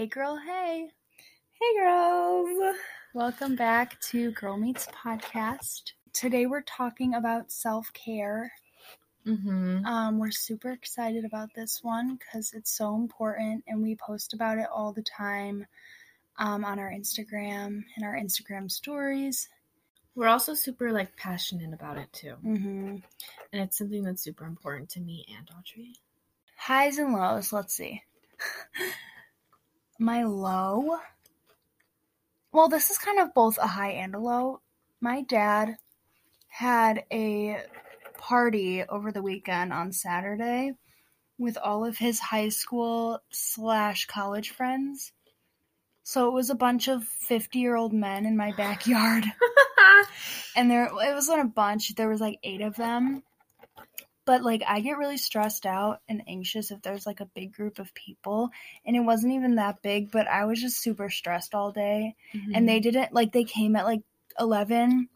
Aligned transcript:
Hey, 0.00 0.06
girl, 0.06 0.38
hey. 0.38 0.88
Hey, 1.60 1.78
girls. 1.78 2.74
Welcome 3.12 3.54
back 3.54 4.00
to 4.00 4.30
Girl 4.30 4.56
Meets 4.56 4.86
Podcast. 4.86 5.92
Today 6.14 6.46
we're 6.46 6.62
talking 6.62 7.12
about 7.12 7.52
self 7.52 7.92
care. 7.92 8.50
Mm-hmm. 9.26 9.84
Um, 9.84 10.18
we're 10.18 10.30
super 10.30 10.70
excited 10.70 11.26
about 11.26 11.50
this 11.54 11.80
one 11.82 12.16
because 12.16 12.54
it's 12.54 12.74
so 12.74 12.94
important 12.94 13.62
and 13.68 13.82
we 13.82 13.94
post 13.94 14.32
about 14.32 14.56
it 14.56 14.68
all 14.72 14.94
the 14.94 15.02
time 15.02 15.66
um, 16.38 16.64
on 16.64 16.78
our 16.78 16.90
Instagram 16.90 17.84
and 17.94 18.02
our 18.02 18.16
Instagram 18.16 18.70
stories. 18.70 19.50
We're 20.14 20.28
also 20.28 20.54
super 20.54 20.92
like 20.92 21.14
passionate 21.18 21.74
about 21.74 21.98
it 21.98 22.10
too, 22.14 22.36
Mm-hmm. 22.42 22.96
and 23.52 23.62
it's 23.62 23.76
something 23.76 24.02
that's 24.02 24.22
super 24.24 24.46
important 24.46 24.88
to 24.92 25.00
me 25.00 25.26
and 25.36 25.46
Audrey. 25.58 25.92
Highs 26.56 26.96
and 26.96 27.12
lows, 27.12 27.52
let's 27.52 27.74
see. 27.74 28.02
My 30.02 30.24
low. 30.24 30.96
Well, 32.52 32.70
this 32.70 32.88
is 32.88 32.96
kind 32.96 33.18
of 33.18 33.34
both 33.34 33.58
a 33.58 33.66
high 33.66 33.90
and 33.90 34.14
a 34.14 34.18
low. 34.18 34.62
My 34.98 35.20
dad 35.20 35.76
had 36.48 37.04
a 37.12 37.58
party 38.16 38.82
over 38.82 39.12
the 39.12 39.20
weekend 39.20 39.74
on 39.74 39.92
Saturday 39.92 40.72
with 41.36 41.58
all 41.58 41.84
of 41.84 41.98
his 41.98 42.18
high 42.18 42.48
school 42.48 43.20
slash 43.28 44.06
college 44.06 44.48
friends. 44.48 45.12
So 46.02 46.28
it 46.28 46.32
was 46.32 46.48
a 46.48 46.54
bunch 46.54 46.88
of 46.88 47.04
50 47.04 47.58
year 47.58 47.76
old 47.76 47.92
men 47.92 48.24
in 48.24 48.38
my 48.38 48.52
backyard. 48.52 49.26
and 50.56 50.70
there 50.70 50.86
it 50.86 50.94
wasn't 50.94 51.42
a 51.42 51.44
bunch, 51.44 51.94
there 51.94 52.08
was 52.08 52.22
like 52.22 52.38
eight 52.42 52.62
of 52.62 52.74
them. 52.74 53.22
But 54.30 54.44
like 54.44 54.62
I 54.64 54.78
get 54.78 54.96
really 54.96 55.16
stressed 55.16 55.66
out 55.66 56.02
and 56.08 56.22
anxious 56.28 56.70
if 56.70 56.80
there's 56.82 57.04
like 57.04 57.18
a 57.18 57.26
big 57.34 57.52
group 57.52 57.80
of 57.80 57.92
people. 57.94 58.50
And 58.86 58.94
it 58.94 59.00
wasn't 59.00 59.32
even 59.32 59.56
that 59.56 59.82
big, 59.82 60.12
but 60.12 60.28
I 60.28 60.44
was 60.44 60.60
just 60.60 60.80
super 60.80 61.10
stressed 61.10 61.52
all 61.52 61.72
day 61.72 62.14
and 62.54 62.68
they 62.68 62.76
mm-hmm. 62.78 62.82
didn't 62.82 63.12
like 63.12 63.32
they 63.32 63.42
came 63.42 63.74
at 63.74 63.86
like 63.86 64.02
11 64.38 65.08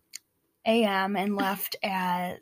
a.m 0.67 1.15
and 1.15 1.37
left 1.37 1.77
at 1.81 2.41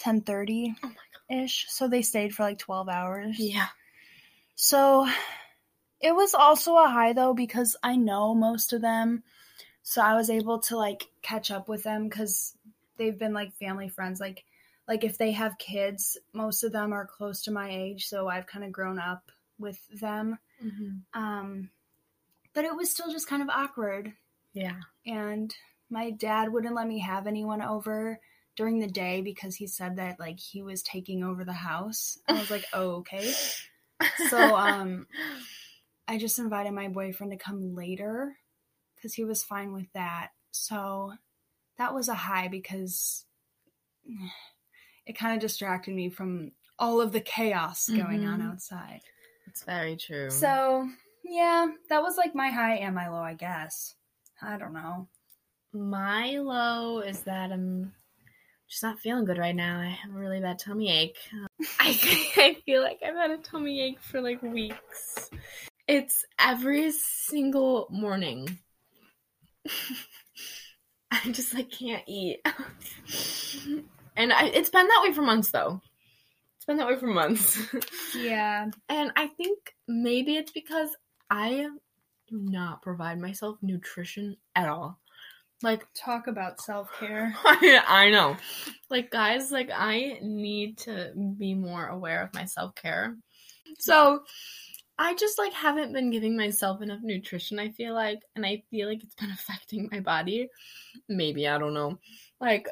10:30 0.00 0.74
oh 0.84 0.92
ish. 1.30 1.64
so 1.70 1.88
they 1.88 2.02
stayed 2.02 2.34
for 2.34 2.42
like 2.42 2.58
12 2.58 2.90
hours 2.90 3.36
yeah, 3.38 3.68
so 4.54 5.08
it 5.98 6.14
was 6.14 6.34
also 6.34 6.76
a 6.76 6.90
high 6.90 7.14
though 7.14 7.32
because 7.32 7.74
i 7.82 7.96
know 7.96 8.34
most 8.34 8.74
of 8.74 8.82
them 8.82 9.22
so 9.82 10.02
i 10.02 10.14
was 10.14 10.28
able 10.28 10.58
to 10.58 10.76
like 10.76 11.04
catch 11.22 11.50
up 11.50 11.68
with 11.68 11.84
them 11.84 12.04
because 12.04 12.54
they've 12.98 13.18
been 13.18 13.32
like 13.32 13.54
family 13.54 13.88
friends 13.88 14.20
like 14.20 14.44
like 14.88 15.04
if 15.04 15.18
they 15.18 15.32
have 15.32 15.58
kids 15.58 16.18
most 16.32 16.64
of 16.64 16.72
them 16.72 16.92
are 16.92 17.06
close 17.06 17.42
to 17.42 17.50
my 17.50 17.70
age 17.70 18.06
so 18.06 18.28
i've 18.28 18.46
kind 18.46 18.64
of 18.64 18.72
grown 18.72 18.98
up 18.98 19.30
with 19.58 19.80
them 20.00 20.38
mm-hmm. 20.62 21.20
um 21.20 21.70
but 22.54 22.64
it 22.64 22.74
was 22.74 22.90
still 22.90 23.10
just 23.10 23.28
kind 23.28 23.42
of 23.42 23.48
awkward 23.48 24.12
yeah. 24.54 24.80
and 25.06 25.54
my 25.92 26.10
dad 26.10 26.52
wouldn't 26.52 26.74
let 26.74 26.88
me 26.88 26.98
have 27.00 27.26
anyone 27.26 27.62
over 27.62 28.18
during 28.56 28.78
the 28.78 28.88
day 28.88 29.20
because 29.20 29.54
he 29.54 29.66
said 29.66 29.96
that 29.96 30.18
like 30.18 30.38
he 30.38 30.62
was 30.62 30.82
taking 30.82 31.22
over 31.22 31.44
the 31.44 31.52
house. 31.52 32.18
I 32.28 32.32
was 32.34 32.50
like, 32.50 32.64
"Oh, 32.72 32.90
okay." 32.96 33.32
So 34.28 34.56
um 34.56 35.06
I 36.08 36.18
just 36.18 36.38
invited 36.38 36.72
my 36.72 36.88
boyfriend 36.88 37.32
to 37.32 37.38
come 37.38 37.74
later 37.74 38.36
cuz 39.00 39.14
he 39.14 39.24
was 39.24 39.44
fine 39.44 39.72
with 39.72 39.92
that. 39.92 40.30
So 40.50 41.14
that 41.78 41.94
was 41.94 42.08
a 42.08 42.14
high 42.14 42.48
because 42.48 43.24
it 45.06 45.14
kind 45.18 45.34
of 45.34 45.40
distracted 45.40 45.94
me 45.94 46.08
from 46.10 46.52
all 46.78 47.00
of 47.00 47.12
the 47.12 47.20
chaos 47.20 47.88
going 47.90 48.24
on 48.24 48.40
Mhm. 48.40 48.50
outside. 48.52 49.00
it's 49.46 49.64
very 49.64 49.96
true. 49.96 50.30
So, 50.30 50.88
yeah, 51.24 51.68
that 51.88 52.02
was 52.02 52.16
like 52.16 52.34
my 52.34 52.48
high 52.50 52.76
and 52.76 52.94
my 52.94 53.08
low, 53.08 53.20
I 53.22 53.34
guess. 53.34 53.94
I 54.40 54.56
don't 54.58 54.72
know. 54.72 55.08
my 55.74 56.38
low 56.38 57.00
is 57.00 57.22
that 57.22 57.50
I'm 57.52 57.94
just 58.68 58.82
not 58.82 58.98
feeling 58.98 59.24
good 59.24 59.38
right 59.38 59.54
now. 59.54 59.80
I 59.80 59.86
have 59.88 60.14
a 60.14 60.18
really 60.18 60.40
bad 60.40 60.58
tummy 60.58 60.90
ache. 60.90 61.18
Um, 61.32 61.46
I 61.78 61.88
I 62.36 62.56
feel 62.64 62.82
like 62.82 63.00
I've 63.02 63.14
had 63.14 63.30
a 63.30 63.38
tummy 63.38 63.80
ache 63.80 64.00
for 64.02 64.20
like 64.20 64.42
weeks. 64.42 65.30
It's 65.88 66.24
every 66.38 66.90
single 66.92 67.86
morning. 67.90 68.58
I 71.10 71.30
just 71.32 71.54
like 71.54 71.70
can't 71.70 72.02
eat. 72.06 72.40
and 74.16 74.32
I, 74.32 74.46
it's 74.46 74.70
been 74.70 74.86
that 74.86 75.02
way 75.02 75.12
for 75.12 75.22
months 75.22 75.50
though. 75.50 75.80
It's 76.56 76.64
been 76.64 76.76
that 76.76 76.86
way 76.86 76.96
for 76.96 77.06
months. 77.08 77.58
Yeah. 78.16 78.68
and 78.88 79.12
I 79.16 79.26
think 79.26 79.74
maybe 79.88 80.36
it's 80.36 80.52
because 80.52 80.90
I 81.30 81.68
do 82.28 82.38
not 82.38 82.82
provide 82.82 83.20
myself 83.20 83.58
nutrition 83.62 84.36
at 84.54 84.68
all. 84.68 85.00
Like 85.62 85.86
Talk 85.94 86.26
about 86.26 86.60
self 86.60 86.88
care. 86.98 87.34
I, 87.44 87.82
I 87.86 88.10
know. 88.10 88.36
Like, 88.90 89.10
guys, 89.10 89.50
like, 89.52 89.70
I 89.72 90.18
need 90.20 90.78
to 90.78 91.12
be 91.38 91.54
more 91.54 91.86
aware 91.86 92.22
of 92.22 92.34
my 92.34 92.44
self 92.44 92.74
care. 92.74 93.16
So, 93.78 94.22
I 94.98 95.14
just, 95.14 95.38
like, 95.38 95.52
haven't 95.52 95.92
been 95.92 96.10
giving 96.10 96.36
myself 96.36 96.82
enough 96.82 97.00
nutrition, 97.02 97.58
I 97.58 97.70
feel 97.70 97.94
like. 97.94 98.20
And 98.36 98.44
I 98.44 98.62
feel 98.70 98.88
like 98.88 99.02
it's 99.02 99.14
been 99.14 99.30
affecting 99.32 99.88
my 99.90 100.00
body. 100.00 100.48
Maybe, 101.08 101.46
I 101.48 101.58
don't 101.58 101.74
know. 101.74 101.98
Like, 102.40 102.68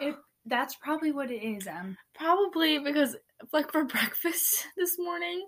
It, 0.00 0.16
that's 0.46 0.74
probably 0.76 1.12
what 1.12 1.30
it 1.30 1.42
is, 1.42 1.66
Em. 1.66 1.96
probably 2.14 2.78
because, 2.78 3.16
like, 3.52 3.70
for 3.72 3.84
breakfast 3.96 4.66
this 4.76 4.98
morning, 4.98 5.46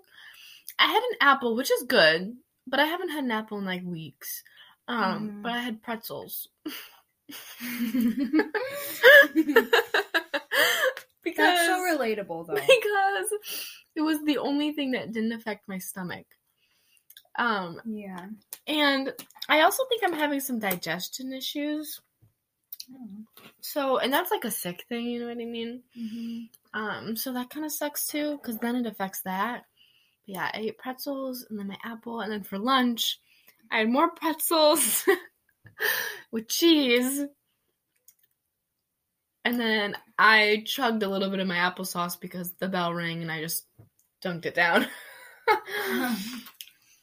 I 0.79 0.85
had 0.87 1.01
an 1.03 1.17
apple, 1.21 1.55
which 1.55 1.71
is 1.71 1.83
good, 1.83 2.35
but 2.67 2.79
I 2.79 2.85
haven't 2.85 3.09
had 3.09 3.23
an 3.23 3.31
apple 3.31 3.57
in, 3.59 3.65
like, 3.65 3.83
weeks. 3.83 4.43
Um, 4.87 5.29
Mhm. 5.29 5.43
but 5.43 5.51
I 5.53 5.59
had 5.59 5.81
pretzels. 5.83 6.47
because 7.27 8.47
That's 11.37 11.65
so 11.65 11.79
relatable, 11.81 12.47
though. 12.47 12.53
because 12.55 13.33
it 13.95 14.01
was 14.01 14.23
the 14.25 14.37
only 14.37 14.71
thing 14.73 14.91
that 14.91 15.11
didn't 15.11 15.31
affect 15.33 15.67
my 15.67 15.77
stomach. 15.77 16.25
Um, 17.37 17.79
yeah. 17.85 18.27
and 18.67 19.13
I 19.47 19.61
also 19.61 19.83
think 19.87 20.03
I'm 20.03 20.13
having 20.13 20.41
some 20.41 20.59
digestion 20.59 21.31
issues. 21.31 22.01
So, 23.61 23.97
and 23.97 24.11
that's 24.11 24.31
like 24.31 24.45
a 24.45 24.51
sick 24.51 24.85
thing, 24.89 25.05
you 25.05 25.19
know 25.19 25.27
what 25.27 25.41
I 25.41 25.45
mean? 25.45 25.83
Mm-hmm. 25.97 26.79
Um, 26.79 27.15
so 27.15 27.33
that 27.33 27.49
kind 27.49 27.65
of 27.65 27.71
sucks 27.71 28.07
too, 28.07 28.37
because 28.37 28.57
then 28.57 28.75
it 28.75 28.85
affects 28.85 29.21
that. 29.23 29.65
But 30.25 30.35
yeah, 30.35 30.49
I 30.53 30.59
ate 30.59 30.77
pretzels 30.77 31.45
and 31.49 31.59
then 31.59 31.67
my 31.67 31.77
apple, 31.83 32.21
and 32.21 32.31
then 32.31 32.43
for 32.43 32.57
lunch, 32.57 33.19
I 33.71 33.79
had 33.79 33.89
more 33.89 34.09
pretzels 34.11 35.05
with 36.31 36.47
cheese. 36.47 37.23
And 39.43 39.59
then 39.59 39.95
I 40.19 40.63
chugged 40.65 41.01
a 41.01 41.09
little 41.09 41.29
bit 41.29 41.39
of 41.39 41.47
my 41.47 41.57
applesauce 41.57 42.19
because 42.19 42.53
the 42.53 42.67
bell 42.67 42.93
rang 42.93 43.21
and 43.21 43.31
I 43.31 43.41
just 43.41 43.65
dunked 44.23 44.45
it 44.45 44.53
down. 44.53 44.87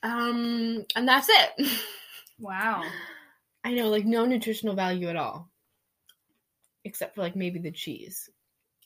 um, 0.02 0.84
and 0.94 1.08
that's 1.08 1.28
it. 1.28 1.68
wow. 2.38 2.84
I 3.64 3.74
know, 3.74 3.88
like 3.88 4.04
no 4.04 4.24
nutritional 4.24 4.76
value 4.76 5.08
at 5.08 5.16
all. 5.16 5.50
Except 6.88 7.15
for 7.15 7.21
like 7.21 7.37
maybe 7.37 7.59
the 7.59 7.71
cheese. 7.71 8.31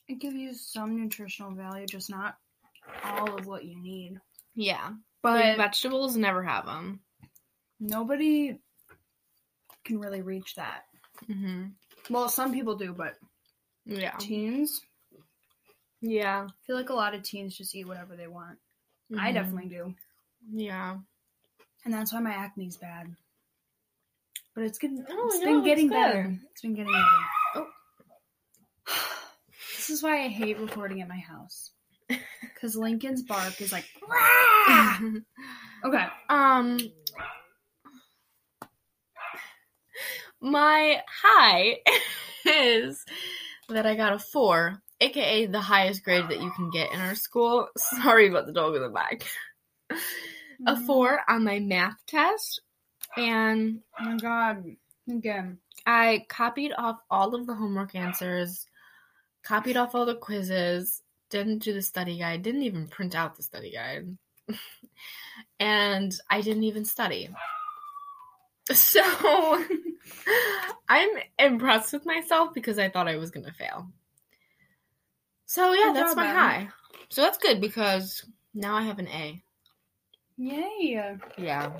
It 0.09 0.19
gives 0.19 0.35
you 0.35 0.53
some 0.53 0.97
nutritional 1.01 1.53
value, 1.55 1.85
just 1.85 2.09
not 2.09 2.35
all 3.05 3.33
of 3.33 3.47
what 3.47 3.63
you 3.63 3.81
need. 3.81 4.19
Yeah. 4.55 4.91
But 5.21 5.39
like 5.39 5.57
vegetables 5.57 6.17
never 6.17 6.43
have 6.43 6.65
them. 6.65 6.99
nobody 7.79 8.57
can 9.85 9.99
really 9.99 10.21
reach 10.21 10.55
that. 10.55 10.83
Mm-hmm. 11.29 11.67
Well, 12.13 12.27
some 12.29 12.53
people 12.53 12.75
do, 12.75 12.93
but 12.93 13.15
Yeah. 13.85 14.15
teens, 14.17 14.81
Yeah. 16.01 16.47
I 16.49 16.65
feel 16.67 16.75
like 16.75 16.89
a 16.89 16.93
lot 16.93 17.13
of 17.13 17.23
teens 17.23 17.57
just 17.57 17.73
eat 17.75 17.85
whatever 17.87 18.15
they 18.17 18.27
want. 18.27 18.59
I 19.17 19.31
Mhm. 19.31 19.33
definitely 19.33 19.69
do. 19.69 19.95
Yeah. 20.51 20.99
And 21.85 21.93
that's 21.93 22.11
why 22.13 22.19
my 22.19 22.31
acne's 22.33 22.75
bad. 22.77 23.15
But 24.53 24.65
it's 24.65 24.77
getting, 24.77 25.05
Oh, 25.09 25.27
it's 25.27 25.39
no, 25.39 25.45
been 25.45 25.63
getting 25.63 25.87
good. 25.87 25.93
better. 25.93 26.39
It's 26.51 26.61
been 26.61 26.73
getting 26.75 26.91
better. 26.93 27.17
This 29.83 29.97
is 29.97 30.03
why 30.03 30.23
I 30.23 30.29
hate 30.29 30.57
recording 30.59 31.01
at 31.01 31.09
my 31.09 31.19
house. 31.19 31.71
Because 32.41 32.77
Lincoln's 32.77 33.21
bark 33.23 33.59
is 33.59 33.73
like, 33.73 33.83
okay. 35.83 36.05
um 36.29 36.79
my 40.39 41.01
high 41.21 41.79
is 42.45 43.03
that 43.67 43.85
I 43.85 43.95
got 43.95 44.13
a 44.13 44.19
four, 44.19 44.81
aka 45.01 45.47
the 45.47 45.59
highest 45.59 46.05
grade 46.05 46.29
that 46.29 46.41
you 46.41 46.49
can 46.51 46.69
get 46.69 46.93
in 46.93 47.01
our 47.01 47.15
school. 47.15 47.67
Sorry 47.75 48.29
about 48.29 48.45
the 48.45 48.53
dog 48.53 48.77
in 48.77 48.81
the 48.81 48.87
back. 48.87 49.23
A 50.65 50.79
four 50.79 51.19
on 51.27 51.43
my 51.43 51.59
math 51.59 51.97
test, 52.07 52.61
and 53.17 53.81
Oh 53.99 54.05
my 54.05 54.15
god. 54.15 54.63
Again. 55.09 55.57
I 55.85 56.25
copied 56.29 56.71
off 56.77 56.99
all 57.11 57.35
of 57.35 57.45
the 57.47 57.55
homework 57.55 57.95
answers, 57.95 58.65
copied 59.43 59.77
off 59.77 59.95
all 59.95 60.05
the 60.05 60.15
quizzes, 60.15 61.01
didn't 61.29 61.59
do 61.59 61.73
the 61.73 61.81
study 61.81 62.17
guide, 62.17 62.41
didn't 62.41 62.63
even 62.63 62.87
print 62.87 63.15
out 63.15 63.35
the 63.35 63.43
study 63.43 63.71
guide. 63.71 64.17
and 65.59 66.13
I 66.29 66.41
didn't 66.41 66.63
even 66.63 66.85
study. 66.85 67.29
So 68.71 69.01
I'm 70.87 71.09
impressed 71.37 71.91
with 71.91 72.05
myself 72.05 72.53
because 72.53 72.79
I 72.79 72.87
thought 72.87 73.09
I 73.09 73.17
was 73.17 73.29
going 73.29 73.45
to 73.45 73.51
fail. 73.51 73.89
So 75.45 75.73
yeah, 75.73 75.87
Good 75.87 75.95
that's 75.97 76.11
job, 76.11 76.17
my 76.17 76.27
high. 76.27 76.69
So 77.09 77.21
that's 77.21 77.37
good 77.37 77.59
because 77.59 78.25
now 78.53 78.75
I 78.75 78.83
have 78.83 78.99
an 78.99 79.09
A. 79.09 79.43
Yay. 80.37 81.17
Yeah. 81.37 81.71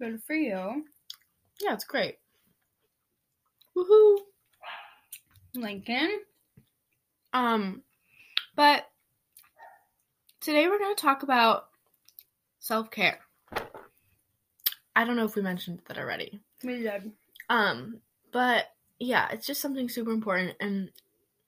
Good 0.00 0.20
for 0.26 0.34
you. 0.34 0.84
Yeah, 1.60 1.74
it's 1.74 1.84
great. 1.84 2.16
Woohoo. 3.76 4.16
Lincoln. 5.56 6.20
Um, 7.32 7.82
but 8.54 8.86
today 10.40 10.68
we're 10.68 10.78
going 10.78 10.94
to 10.94 11.00
talk 11.02 11.22
about 11.22 11.66
self 12.60 12.90
care. 12.90 13.18
I 14.94 15.04
don't 15.04 15.16
know 15.16 15.24
if 15.24 15.34
we 15.36 15.42
mentioned 15.42 15.80
that 15.88 15.98
already. 15.98 16.40
We 16.64 16.80
did. 16.82 17.12
Um, 17.50 17.98
but 18.32 18.66
yeah, 18.98 19.28
it's 19.30 19.46
just 19.46 19.60
something 19.60 19.88
super 19.88 20.10
important, 20.10 20.56
and 20.60 20.90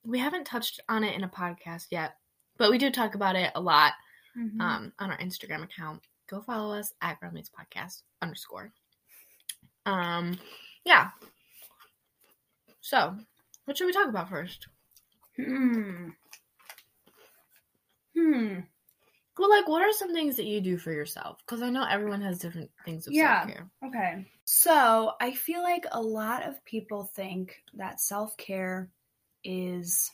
we 0.05 0.19
haven't 0.19 0.45
touched 0.45 0.79
on 0.87 1.03
it 1.03 1.15
in 1.15 1.23
a 1.23 1.29
podcast 1.29 1.87
yet, 1.91 2.15
but 2.57 2.69
we 2.69 2.77
do 2.77 2.91
talk 2.91 3.15
about 3.15 3.35
it 3.35 3.51
a 3.55 3.61
lot 3.61 3.93
Mhm. 4.37 4.61
um, 4.61 4.93
on 4.99 5.11
our 5.11 5.17
Instagram 5.17 5.63
account. 5.63 6.01
Go 6.27 6.41
follow 6.41 6.77
us 6.77 6.93
at 7.01 7.19
Girl 7.19 7.31
Meets 7.31 7.49
Podcast 7.49 8.03
underscore. 8.21 8.71
Um, 9.87 10.37
yeah. 10.85 11.09
So, 12.81 13.17
what 13.69 13.77
should 13.77 13.85
we 13.85 13.93
talk 13.93 14.09
about 14.09 14.29
first? 14.29 14.65
Hmm. 15.37 16.09
Hmm. 18.17 18.61
Well, 19.37 19.49
like, 19.51 19.67
what 19.67 19.83
are 19.83 19.93
some 19.93 20.11
things 20.11 20.37
that 20.37 20.47
you 20.47 20.59
do 20.59 20.75
for 20.79 20.91
yourself? 20.91 21.37
Because 21.45 21.61
I 21.61 21.69
know 21.69 21.85
everyone 21.87 22.23
has 22.23 22.39
different 22.39 22.71
things 22.83 23.05
of 23.05 23.13
Yeah. 23.13 23.41
self 23.41 23.53
care. 23.53 23.69
Okay. 23.85 24.25
So 24.45 25.13
I 25.21 25.33
feel 25.35 25.61
like 25.61 25.85
a 25.91 26.01
lot 26.01 26.47
of 26.47 26.65
people 26.65 27.03
think 27.03 27.61
that 27.75 28.01
self 28.01 28.35
care 28.37 28.89
is 29.43 30.09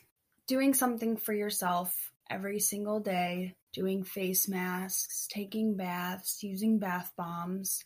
doing 0.48 0.74
something 0.74 1.16
for 1.16 1.32
yourself 1.32 2.12
every 2.30 2.60
single 2.60 3.00
day, 3.00 3.56
doing 3.72 4.04
face 4.04 4.50
masks, 4.50 5.30
taking 5.32 5.78
baths, 5.78 6.44
using 6.44 6.78
bath 6.78 7.14
bombs, 7.16 7.86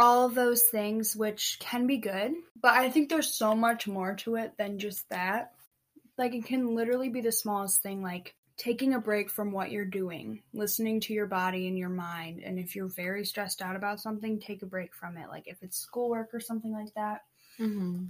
all 0.00 0.26
of 0.26 0.34
those 0.34 0.62
things, 0.64 1.14
which 1.14 1.58
can 1.60 1.86
be 1.86 1.98
good. 1.98 2.32
But 2.60 2.74
I 2.74 2.90
think 2.90 3.08
there's 3.08 3.34
so 3.34 3.54
much 3.54 3.86
more 3.86 4.14
to 4.16 4.36
it 4.36 4.52
than 4.58 4.78
just 4.78 5.08
that. 5.10 5.52
Like, 6.18 6.34
it 6.34 6.44
can 6.44 6.74
literally 6.74 7.08
be 7.08 7.20
the 7.20 7.32
smallest 7.32 7.82
thing, 7.82 8.02
like 8.02 8.34
taking 8.56 8.92
a 8.92 9.00
break 9.00 9.30
from 9.30 9.52
what 9.52 9.70
you're 9.70 9.86
doing, 9.86 10.42
listening 10.52 11.00
to 11.00 11.14
your 11.14 11.26
body 11.26 11.66
and 11.66 11.78
your 11.78 11.88
mind. 11.88 12.42
And 12.44 12.58
if 12.58 12.76
you're 12.76 12.88
very 12.88 13.24
stressed 13.24 13.62
out 13.62 13.74
about 13.74 14.00
something, 14.00 14.38
take 14.38 14.62
a 14.62 14.66
break 14.66 14.94
from 14.94 15.16
it. 15.16 15.30
Like 15.30 15.48
if 15.48 15.62
it's 15.62 15.78
schoolwork 15.78 16.34
or 16.34 16.40
something 16.40 16.72
like 16.72 16.92
that. 16.94 17.22
Mm-hmm. 17.58 18.08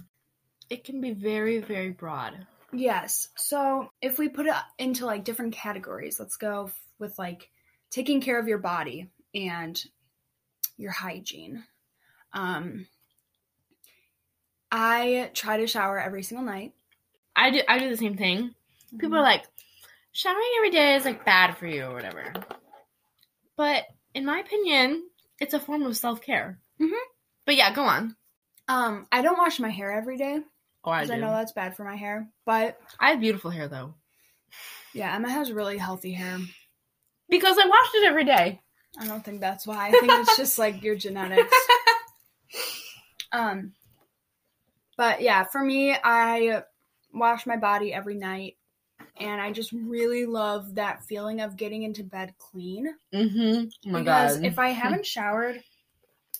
It 0.69 0.83
can 0.83 0.99
be 0.99 1.13
very, 1.13 1.59
very 1.59 1.91
broad. 1.91 2.45
Yes. 2.73 3.29
So 3.37 3.89
if 4.01 4.17
we 4.19 4.27
put 4.27 4.45
it 4.45 4.53
into 4.77 5.05
like 5.05 5.23
different 5.23 5.53
categories, 5.53 6.19
let's 6.19 6.35
go 6.35 6.65
f- 6.65 6.81
with 6.99 7.17
like 7.17 7.49
taking 7.89 8.19
care 8.19 8.39
of 8.39 8.49
your 8.49 8.57
body 8.57 9.09
and 9.33 9.81
your 10.77 10.91
hygiene. 10.91 11.63
Um, 12.33 12.87
I 14.71 15.31
try 15.33 15.57
to 15.57 15.67
shower 15.67 15.99
every 15.99 16.23
single 16.23 16.45
night. 16.45 16.73
I 17.35 17.49
do. 17.51 17.61
I 17.67 17.79
do 17.79 17.89
the 17.89 17.97
same 17.97 18.17
thing. 18.17 18.53
People 18.97 19.17
are 19.17 19.21
like, 19.23 19.43
showering 20.11 20.49
every 20.57 20.71
day 20.71 20.95
is 20.95 21.05
like 21.05 21.25
bad 21.25 21.57
for 21.57 21.67
you 21.67 21.83
or 21.85 21.93
whatever. 21.93 22.33
But 23.57 23.83
in 24.13 24.25
my 24.25 24.39
opinion, 24.39 25.03
it's 25.39 25.53
a 25.53 25.59
form 25.59 25.83
of 25.83 25.95
self 25.97 26.21
care. 26.21 26.59
Mhm. 26.79 26.91
But 27.45 27.55
yeah, 27.55 27.73
go 27.73 27.83
on. 27.83 28.15
Um, 28.67 29.07
I 29.11 29.21
don't 29.21 29.37
wash 29.37 29.59
my 29.59 29.69
hair 29.69 29.91
every 29.91 30.17
day 30.17 30.39
Oh, 30.85 30.91
I 30.91 31.01
because 31.01 31.09
do. 31.09 31.15
I 31.15 31.19
know 31.19 31.31
that's 31.33 31.51
bad 31.51 31.75
for 31.75 31.83
my 31.83 31.95
hair. 31.95 32.29
But 32.45 32.79
I 32.99 33.11
have 33.11 33.19
beautiful 33.19 33.51
hair 33.51 33.67
though 33.67 33.95
yeah, 34.93 35.15
Emma 35.15 35.29
has 35.31 35.51
really 35.53 35.77
healthy 35.77 36.11
hair. 36.11 36.37
because 37.29 37.57
I 37.57 37.65
washed 37.65 37.95
it 37.95 38.03
every 38.07 38.25
day. 38.25 38.59
I 38.99 39.07
don't 39.07 39.23
think 39.23 39.39
that's 39.39 39.65
why. 39.65 39.87
I 39.87 39.91
think 39.91 40.11
it's 40.11 40.35
just 40.35 40.59
like 40.59 40.83
your 40.83 40.95
genetics. 40.95 41.53
Um, 43.31 43.73
but 44.97 45.21
yeah, 45.21 45.43
for 45.45 45.63
me, 45.63 45.95
I 46.03 46.63
wash 47.13 47.45
my 47.45 47.57
body 47.57 47.93
every 47.93 48.15
night, 48.15 48.57
and 49.19 49.41
I 49.41 49.51
just 49.51 49.71
really 49.71 50.25
love 50.25 50.75
that 50.75 51.03
feeling 51.05 51.41
of 51.41 51.55
getting 51.57 51.83
into 51.83 52.03
bed 52.03 52.33
clean. 52.37 52.93
Mm-hmm. 53.13 53.65
Oh 53.87 53.91
my 53.91 53.99
because 53.99 54.37
god. 54.37 54.45
if 54.45 54.59
I 54.59 54.69
haven't 54.69 55.05
showered, 55.05 55.61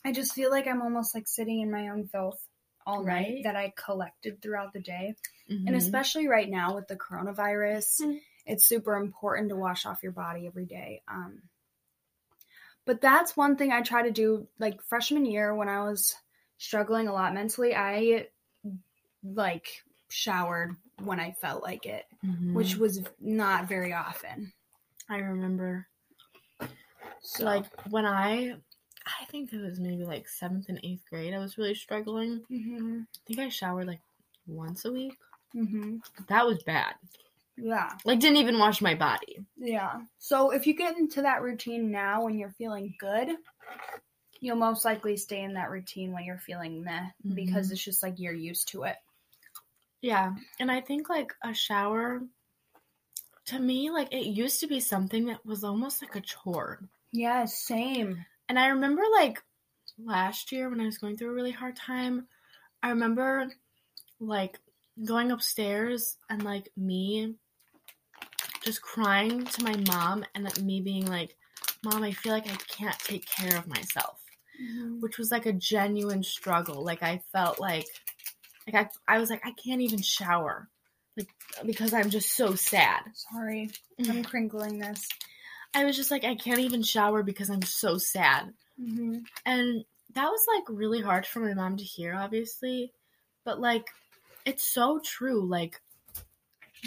I 0.06 0.12
just 0.12 0.34
feel 0.34 0.50
like 0.52 0.68
I'm 0.68 0.82
almost 0.82 1.16
like 1.16 1.28
sitting 1.28 1.62
in 1.62 1.72
my 1.72 1.90
own 1.90 2.08
filth 2.08 2.42
all 2.86 3.04
Right. 3.04 3.36
night 3.36 3.44
that 3.44 3.56
I 3.56 3.74
collected 3.78 4.42
throughout 4.42 4.74
the 4.74 4.82
day. 4.82 5.16
Mhm. 5.50 5.68
And 5.68 5.76
especially 5.76 6.28
right 6.28 6.50
now 6.50 6.74
with 6.76 6.88
the 6.88 6.96
coronavirus, 6.96 8.02
Mhm. 8.02 8.20
it's 8.48 8.66
super 8.66 8.96
important 8.96 9.50
to 9.50 9.56
wash 9.56 9.86
off 9.86 10.02
your 10.04 10.12
body 10.12 10.48
every 10.48 10.66
day. 10.66 11.04
Um, 11.08 11.44
but 12.86 13.02
that's 13.02 13.38
one 13.38 13.56
thing 13.56 13.72
I 13.72 13.82
try 13.82 14.04
to 14.04 14.12
do. 14.12 14.48
Like 14.60 14.82
freshman 14.84 15.26
year, 15.26 15.54
when 15.56 15.70
I 15.70 15.84
was 15.84 16.16
struggling 16.58 17.08
a 17.08 17.14
lot 17.14 17.34
mentally, 17.34 17.76
I 17.76 18.28
like 19.24 19.84
showered 20.10 20.76
when 21.04 21.20
I 21.20 21.32
felt 21.32 21.64
like 21.64 21.86
it, 21.86 22.06
Mhm. 22.24 22.54
which 22.54 22.76
was 22.78 23.02
not 23.20 23.68
very 23.68 23.94
often. 23.94 24.52
I 25.10 25.18
remember, 25.18 25.88
So 27.22 27.44
like 27.46 27.66
when 27.92 28.06
I, 28.06 28.56
I 29.06 29.26
think 29.26 29.54
it 29.54 29.62
was 29.62 29.80
maybe 29.80 30.04
like 30.06 30.28
seventh 30.28 30.70
and 30.70 30.80
eighth 30.84 31.04
grade. 31.10 31.34
I 31.34 31.40
was 31.40 31.58
really 31.58 31.76
struggling. 31.76 32.44
hmm 32.48 33.02
I 33.02 33.20
think 33.28 33.40
I 33.40 33.50
showered 33.50 33.88
like 33.88 34.02
once 34.48 34.86
a 34.86 34.92
week. 34.92 35.18
hmm 35.54 35.98
That 36.28 36.46
was 36.46 36.64
bad. 36.64 36.96
Yeah, 37.62 37.98
Like 38.06 38.20
didn't 38.20 38.38
even 38.38 38.58
wash 38.60 38.82
my 38.82 38.96
body. 38.96 39.46
yeah. 39.58 40.02
So 40.18 40.52
if 40.52 40.66
you 40.66 40.74
get 40.74 40.98
into 40.98 41.22
that 41.22 41.42
routine 41.42 41.92
now 41.92 42.24
when 42.26 42.38
you're 42.38 42.50
feeling 42.52 42.96
good. 43.00 43.30
You'll 44.40 44.56
most 44.56 44.84
likely 44.86 45.18
stay 45.18 45.42
in 45.44 45.54
that 45.54 45.70
routine 45.70 46.12
when 46.12 46.24
you're 46.24 46.40
feeling 46.40 46.84
meh 46.84 47.10
because 47.36 47.68
Mhm. 47.68 47.72
it's 47.74 47.84
just 47.84 48.02
like 48.02 48.20
you're 48.20 48.34
used 48.34 48.70
to 48.70 48.84
it. 48.84 48.98
Yeah, 50.02 50.36
and 50.60 50.72
I 50.72 50.82
think 50.82 51.10
like 51.10 51.34
a 51.44 51.54
shower 51.54 52.24
to 53.46 53.60
me 53.60 53.90
like 53.92 54.12
it 54.12 54.26
used 54.26 54.60
to 54.60 54.68
be 54.68 54.80
something 54.80 55.26
that 55.26 55.46
was 55.46 55.64
almost 55.64 56.02
like 56.02 56.16
a 56.16 56.22
chore. 56.22 56.80
Yeah, 57.12 57.46
same. 57.46 58.26
And 58.50 58.60
I 58.60 58.68
remember 58.68 59.04
like 59.14 59.42
last 59.98 60.52
year 60.52 60.70
when 60.70 60.82
I 60.82 60.86
was 60.86 60.98
going 60.98 61.18
through 61.18 61.30
a 61.32 61.34
really 61.34 61.52
hard 61.52 61.76
time, 61.76 62.28
I 62.84 62.90
remember 62.90 63.52
like 64.20 64.60
going 65.06 65.32
upstairs 65.32 66.18
and 66.30 66.44
like 66.44 66.72
me 66.78 67.36
just 68.64 68.82
crying 68.82 69.46
to 69.46 69.64
my 69.64 69.76
mom 69.88 70.26
and 70.36 70.44
like 70.44 70.60
me 70.62 70.82
being 70.82 71.06
like, 71.08 71.36
"Mom, 71.84 72.04
I 72.04 72.12
feel 72.12 72.34
like 72.34 72.48
I 72.48 72.56
can't 72.68 72.98
take 73.00 73.26
care 73.26 73.58
of 73.58 73.68
myself." 73.68 74.24
Which 75.00 75.18
was 75.18 75.32
like 75.32 75.48
a 75.48 75.54
genuine 75.54 76.24
struggle. 76.24 76.84
Like 76.84 77.02
I 77.02 77.22
felt 77.32 77.60
like 77.60 77.88
like 78.68 78.90
I 79.08 79.16
I 79.16 79.20
was 79.20 79.30
like 79.30 79.42
I 79.46 79.52
can't 79.52 79.82
even 79.82 80.02
shower. 80.02 80.70
Like 81.18 81.30
because 81.66 81.94
I'm 81.94 82.10
just 82.10 82.36
so 82.36 82.56
sad. 82.56 83.02
Sorry, 83.14 83.72
I'm 84.08 84.24
crinkling 84.24 84.80
this. 84.80 85.08
I 85.74 85.86
was 85.86 85.96
just 85.96 86.12
like 86.12 86.24
I 86.24 86.36
can't 86.36 86.60
even 86.60 86.84
shower 86.84 87.24
because 87.24 87.50
I'm 87.50 87.64
so 87.64 87.98
sad. 87.98 88.54
Mm-hmm. 88.80 89.20
And 89.46 89.86
that 90.14 90.30
was 90.30 90.46
like 90.56 90.64
really 90.70 91.02
hard 91.02 91.26
for 91.26 91.40
my 91.40 91.54
mom 91.54 91.78
to 91.78 91.84
hear, 91.84 92.14
obviously. 92.14 92.92
But 93.44 93.60
like, 93.60 93.88
it's 94.46 94.64
so 94.64 95.00
true. 95.04 95.46
Like, 95.46 95.82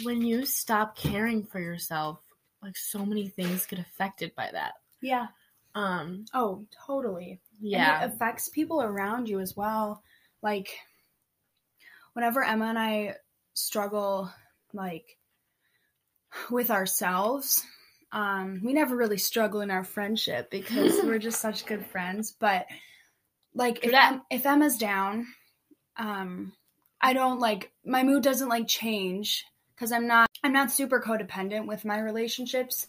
when 0.03 0.21
you 0.21 0.45
stop 0.45 0.97
caring 0.97 1.43
for 1.45 1.59
yourself, 1.59 2.19
like, 2.61 2.77
so 2.77 3.05
many 3.05 3.27
things 3.29 3.65
get 3.65 3.79
affected 3.79 4.33
by 4.35 4.49
that. 4.51 4.73
Yeah. 5.01 5.27
Um, 5.75 6.25
Oh, 6.33 6.65
totally. 6.85 7.39
yeah. 7.59 8.03
And 8.03 8.11
it 8.11 8.15
affects 8.15 8.49
people 8.49 8.81
around 8.81 9.27
you 9.29 9.39
as 9.39 9.55
well. 9.55 10.03
Like, 10.41 10.69
whenever 12.13 12.43
Emma 12.43 12.65
and 12.65 12.79
I 12.79 13.15
struggle, 13.53 14.31
like, 14.73 15.17
with 16.49 16.71
ourselves, 16.71 17.63
um, 18.11 18.61
we 18.63 18.73
never 18.73 18.95
really 18.95 19.17
struggle 19.17 19.61
in 19.61 19.71
our 19.71 19.83
friendship 19.83 20.49
because 20.49 21.01
we're 21.03 21.19
just 21.19 21.41
such 21.41 21.65
good 21.65 21.85
friends. 21.91 22.31
But, 22.39 22.65
like, 23.53 23.83
if. 23.85 23.93
Em- 23.93 24.21
if 24.29 24.45
Emma's 24.45 24.77
down, 24.77 25.27
um, 25.97 26.53
I 27.01 27.13
don't 27.13 27.39
like 27.39 27.71
my 27.85 28.03
mood 28.03 28.23
doesn't 28.23 28.49
like 28.49 28.67
change 28.67 29.45
because 29.75 29.91
I'm 29.91 30.07
not 30.07 30.29
I'm 30.43 30.53
not 30.53 30.71
super 30.71 31.01
codependent 31.01 31.67
with 31.67 31.85
my 31.85 31.99
relationships, 31.99 32.87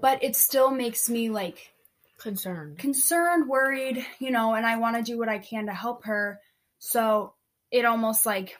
but 0.00 0.22
it 0.22 0.36
still 0.36 0.70
makes 0.70 1.08
me 1.08 1.30
like 1.30 1.72
Concerned. 2.18 2.78
concerned, 2.78 3.48
worried, 3.48 4.04
you 4.18 4.30
know, 4.30 4.54
and 4.54 4.66
I 4.66 4.76
want 4.76 4.96
to 4.96 5.02
do 5.02 5.18
what 5.18 5.28
I 5.28 5.38
can 5.38 5.66
to 5.66 5.72
help 5.72 6.04
her. 6.04 6.40
So 6.80 7.34
it 7.70 7.84
almost 7.84 8.26
like 8.26 8.56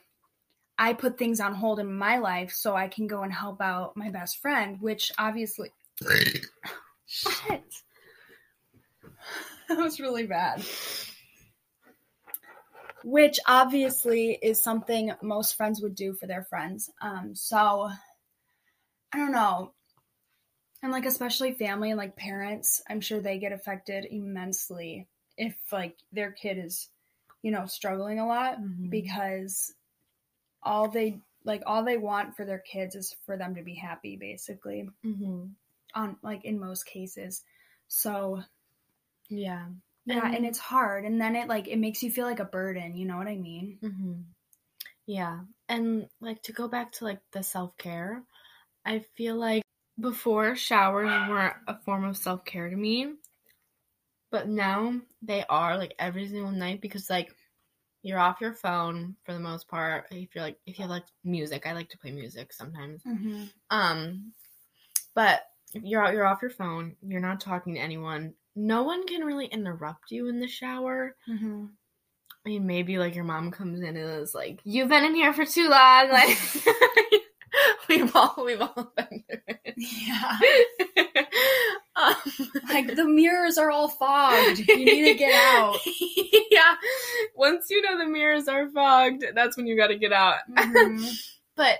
I 0.77 0.93
put 0.93 1.17
things 1.17 1.41
on 1.41 1.53
hold 1.53 1.79
in 1.79 1.93
my 1.93 2.19
life 2.19 2.53
so 2.53 2.75
I 2.75 2.87
can 2.87 3.07
go 3.07 3.23
and 3.23 3.33
help 3.33 3.61
out 3.61 3.97
my 3.97 4.09
best 4.09 4.41
friend, 4.41 4.79
which 4.79 5.11
obviously 5.17 5.71
Shit. 7.05 7.63
that 9.69 9.77
was 9.77 9.99
really 9.99 10.25
bad. 10.25 10.63
Which 13.03 13.39
obviously 13.47 14.37
is 14.41 14.61
something 14.61 15.13
most 15.21 15.55
friends 15.55 15.81
would 15.81 15.95
do 15.95 16.13
for 16.13 16.27
their 16.27 16.43
friends. 16.43 16.89
Um, 17.01 17.35
so 17.35 17.89
I 19.11 19.17
don't 19.17 19.31
know. 19.31 19.73
And 20.81 20.91
like 20.91 21.05
especially 21.05 21.53
family 21.53 21.91
and 21.91 21.97
like 21.97 22.15
parents, 22.15 22.81
I'm 22.89 23.01
sure 23.01 23.19
they 23.19 23.37
get 23.37 23.51
affected 23.51 24.05
immensely 24.05 25.07
if 25.37 25.55
like 25.71 25.97
their 26.11 26.31
kid 26.31 26.57
is, 26.57 26.89
you 27.41 27.51
know, 27.51 27.65
struggling 27.65 28.19
a 28.19 28.27
lot 28.27 28.59
Mhm. 28.59 28.89
because 28.89 29.73
all 30.63 30.89
they 30.89 31.19
like 31.43 31.63
all 31.65 31.83
they 31.83 31.97
want 31.97 32.35
for 32.35 32.45
their 32.45 32.59
kids 32.59 32.95
is 32.95 33.15
for 33.25 33.37
them 33.37 33.55
to 33.55 33.63
be 33.63 33.75
happy 33.75 34.17
basically 34.17 34.89
hmm 35.01 35.45
on 35.95 36.17
like 36.21 36.45
in 36.45 36.59
most 36.59 36.85
cases. 36.85 37.43
So 37.87 38.43
Yeah. 39.29 39.67
Yeah, 40.17 40.25
and 40.25 40.35
And- 40.35 40.45
it's 40.45 40.59
hard 40.59 41.05
and 41.05 41.19
then 41.21 41.35
it 41.35 41.47
like 41.47 41.67
it 41.67 41.77
makes 41.77 42.03
you 42.03 42.11
feel 42.11 42.25
like 42.25 42.39
a 42.39 42.45
burden, 42.45 42.95
you 42.95 43.05
know 43.05 43.17
what 43.17 43.27
I 43.27 43.35
mean? 43.37 43.77
hmm 43.81 44.13
Yeah. 45.05 45.41
And 45.67 46.07
like 46.21 46.41
to 46.43 46.51
go 46.53 46.67
back 46.67 46.91
to 46.93 47.03
like 47.05 47.19
the 47.31 47.43
self 47.43 47.77
care, 47.77 48.23
I 48.85 48.99
feel 49.15 49.35
like 49.35 49.63
before 49.99 50.55
showers 50.55 51.09
weren't 51.29 51.55
a 51.67 51.77
form 51.79 52.05
of 52.05 52.17
self 52.17 52.45
care 52.45 52.69
to 52.69 52.75
me, 52.75 53.13
but 54.31 54.47
now 54.47 54.99
they 55.21 55.43
are 55.49 55.77
like 55.77 55.93
every 55.99 56.27
single 56.27 56.51
night 56.51 56.81
because 56.81 57.09
like 57.09 57.35
you're 58.01 58.19
off 58.19 58.39
your 58.39 58.53
phone 58.53 59.15
for 59.25 59.33
the 59.33 59.39
most 59.39 59.67
part. 59.67 60.05
If 60.11 60.33
you're 60.33 60.43
like 60.43 60.57
if 60.65 60.77
you 60.79 60.83
have 60.83 60.89
like 60.91 61.05
music, 61.23 61.65
I 61.67 61.73
like 61.73 61.89
to 61.89 61.97
play 61.97 62.11
music 62.11 62.53
sometimes. 62.53 63.03
Mm-hmm. 63.03 63.43
Um, 63.69 64.31
but 65.13 65.41
if 65.73 65.83
you're 65.83 66.03
out, 66.03 66.13
you're 66.13 66.25
off 66.25 66.41
your 66.41 66.51
phone. 66.51 66.95
You're 67.01 67.19
not 67.19 67.41
talking 67.41 67.73
to 67.75 67.79
anyone. 67.79 68.33
No 68.55 68.83
one 68.83 69.05
can 69.07 69.23
really 69.23 69.45
interrupt 69.47 70.11
you 70.11 70.27
in 70.27 70.39
the 70.39 70.47
shower. 70.47 71.15
Mm-hmm. 71.29 71.65
I 72.45 72.49
mean, 72.49 72.65
maybe 72.67 72.97
like 72.97 73.15
your 73.15 73.23
mom 73.25 73.51
comes 73.51 73.79
in 73.81 73.95
and 73.97 74.21
is 74.21 74.33
like, 74.33 74.59
"You've 74.63 74.89
been 74.89 75.03
in 75.05 75.15
here 75.15 75.33
for 75.33 75.45
too 75.45 75.69
long." 75.69 76.09
Like, 77.89 77.99
we've 78.01 78.15
all 78.15 78.43
we've 78.45 78.61
all 78.61 78.93
been 78.97 79.23
it. 79.27 79.73
Yeah. 79.75 80.37
um, 81.95 82.15
Like 82.69 82.95
the 82.95 83.05
mirrors 83.05 83.57
are 83.57 83.71
all 83.71 83.87
fogged. 83.87 84.59
You 84.67 84.77
need 84.85 85.05
to 85.05 85.13
get 85.15 85.33
out. 85.33 85.77
yeah. 86.51 86.75
Once 87.35 87.67
you 87.71 87.81
know 87.81 87.97
the 87.97 88.05
mirrors 88.05 88.47
are 88.47 88.69
fogged, 88.69 89.23
that's 89.33 89.57
when 89.57 89.65
you 89.65 89.75
got 89.75 89.87
to 89.87 89.97
get 89.97 90.13
out. 90.13 90.35
Mhm. 90.55 91.11
but 91.55 91.79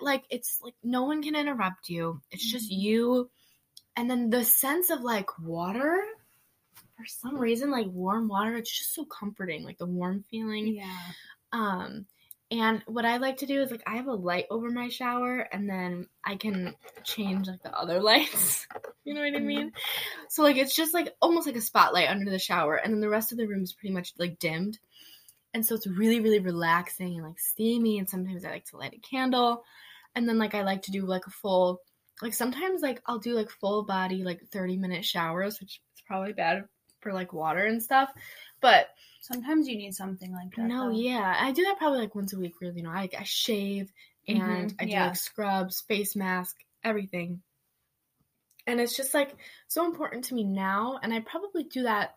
like 0.00 0.24
it's 0.30 0.58
like 0.62 0.74
no 0.82 1.04
one 1.04 1.22
can 1.22 1.36
interrupt 1.36 1.88
you 1.88 2.20
it's 2.32 2.50
just 2.50 2.70
Mhm. 2.70 2.80
you 2.80 3.30
and 3.96 4.10
then 4.10 4.30
the 4.30 4.44
sense 4.44 4.90
of 4.90 5.00
like 5.00 5.38
water 5.38 5.98
for 6.96 7.06
some 7.06 7.38
reason 7.38 7.70
like 7.70 7.86
warm 7.88 8.28
water 8.28 8.56
it's 8.56 8.76
just 8.76 8.94
so 8.94 9.04
comforting 9.04 9.64
like 9.64 9.78
the 9.78 9.86
warm 9.86 10.24
feeling. 10.30 10.76
Yeah. 10.76 11.00
um 11.52 12.06
and 12.50 12.82
what 12.86 13.04
i 13.04 13.16
like 13.16 13.38
to 13.38 13.46
do 13.46 13.60
is 13.60 13.70
like 13.70 13.82
i 13.86 13.96
have 13.96 14.06
a 14.06 14.12
light 14.12 14.46
over 14.50 14.70
my 14.70 14.88
shower 14.88 15.40
and 15.40 15.68
then 15.68 16.06
i 16.24 16.36
can 16.36 16.74
change 17.02 17.48
like 17.48 17.62
the 17.62 17.76
other 17.76 18.00
lights. 18.02 18.66
You 19.04 19.14
know 19.14 19.20
what 19.20 19.34
i 19.34 19.40
mean? 19.40 19.72
So 20.28 20.42
like 20.42 20.56
it's 20.56 20.74
just 20.74 20.94
like 20.94 21.14
almost 21.20 21.46
like 21.46 21.56
a 21.56 21.60
spotlight 21.60 22.08
under 22.08 22.30
the 22.30 22.38
shower 22.38 22.76
and 22.76 22.92
then 22.92 23.00
the 23.00 23.08
rest 23.08 23.32
of 23.32 23.38
the 23.38 23.46
room 23.46 23.62
is 23.62 23.72
pretty 23.72 23.94
much 23.94 24.12
like 24.18 24.38
dimmed. 24.38 24.78
And 25.54 25.64
so 25.64 25.74
it's 25.74 25.86
really 25.86 26.20
really 26.20 26.40
relaxing 26.40 27.14
and 27.16 27.24
like 27.24 27.38
steamy 27.38 27.98
and 27.98 28.08
sometimes 28.08 28.44
i 28.44 28.50
like 28.50 28.66
to 28.66 28.76
light 28.76 28.94
a 28.94 28.98
candle. 28.98 29.64
And 30.14 30.28
then 30.28 30.38
like 30.38 30.54
i 30.54 30.62
like 30.62 30.82
to 30.82 30.92
do 30.92 31.04
like 31.04 31.26
a 31.26 31.30
full 31.30 31.82
like 32.22 32.34
sometimes 32.34 32.82
like 32.82 33.00
i'll 33.06 33.18
do 33.18 33.34
like 33.34 33.50
full 33.50 33.84
body 33.84 34.24
like 34.24 34.40
30 34.52 34.76
minute 34.76 35.04
showers 35.04 35.60
which 35.60 35.80
is 35.96 36.02
probably 36.06 36.32
bad 36.32 36.64
for 37.00 37.12
like 37.12 37.32
water 37.32 37.64
and 37.64 37.82
stuff 37.82 38.10
but 38.60 38.88
Sometimes 39.20 39.66
you 39.68 39.76
need 39.76 39.92
something 39.94 40.32
like 40.32 40.54
that. 40.56 40.66
no 40.66 40.84
though. 40.90 40.96
yeah 40.96 41.36
i 41.40 41.50
do 41.52 41.64
that 41.64 41.78
probably 41.78 41.98
like 41.98 42.14
once 42.14 42.32
a 42.32 42.38
week 42.38 42.54
really 42.60 42.76
you 42.76 42.82
know 42.84 42.90
i, 42.90 43.08
I 43.18 43.22
shave 43.24 43.90
and 44.28 44.70
Mhm, 44.70 44.74
i 44.80 44.84
do 44.84 44.90
yeah. 44.92 45.06
like 45.08 45.16
scrubs 45.16 45.80
face 45.82 46.14
mask 46.16 46.56
everything 46.84 47.42
and 48.66 48.80
it's 48.80 48.96
just 48.96 49.14
like 49.14 49.36
so 49.68 49.84
important 49.84 50.24
to 50.24 50.34
me 50.34 50.44
now 50.44 50.98
and 51.02 51.12
i 51.12 51.20
probably 51.20 51.64
do 51.64 51.82
that 51.84 52.14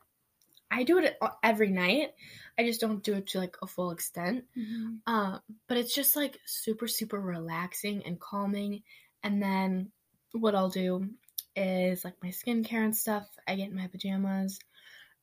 i 0.72 0.84
do 0.84 0.98
it 1.00 1.18
every 1.44 1.70
night 1.72 2.12
i 2.58 2.64
just 2.64 2.82
don't 2.82 3.04
do 3.04 3.14
it 3.16 3.28
to 3.28 3.40
like 3.40 3.56
a 3.62 3.68
full 3.68 3.92
extent 3.92 4.46
Mhm. 4.58 5.00
um, 5.08 5.40
but 5.68 5.78
it's 5.78 5.94
just 5.96 6.16
like 6.16 6.38
super, 6.46 6.88
super 6.88 7.20
relaxing 7.20 8.04
and 8.06 8.20
calming. 8.20 8.84
And 9.24 9.42
then 9.42 9.92
what 10.34 10.56
I'll 10.56 10.70
do 10.70 11.10
is 11.56 12.04
like 12.06 12.16
my 12.22 12.30
skincare 12.30 12.84
and 12.84 12.96
stuff. 12.96 13.28
I 13.48 13.56
get 13.56 13.70
in 13.70 13.76
my 13.76 13.88
pajamas. 13.88 14.60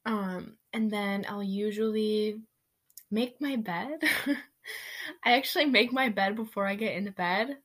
Um, 0.04 0.56
and 0.72 0.90
then 0.90 1.24
I'll 1.28 1.42
usually 1.42 2.40
make 3.10 3.40
my 3.40 3.56
bed. 3.56 4.00
I 5.24 5.32
actually 5.36 5.66
make 5.66 5.92
my 5.92 6.08
bed 6.08 6.36
before 6.36 6.66
I 6.66 6.74
get 6.74 6.94
into 6.94 7.12
bed. 7.12 7.56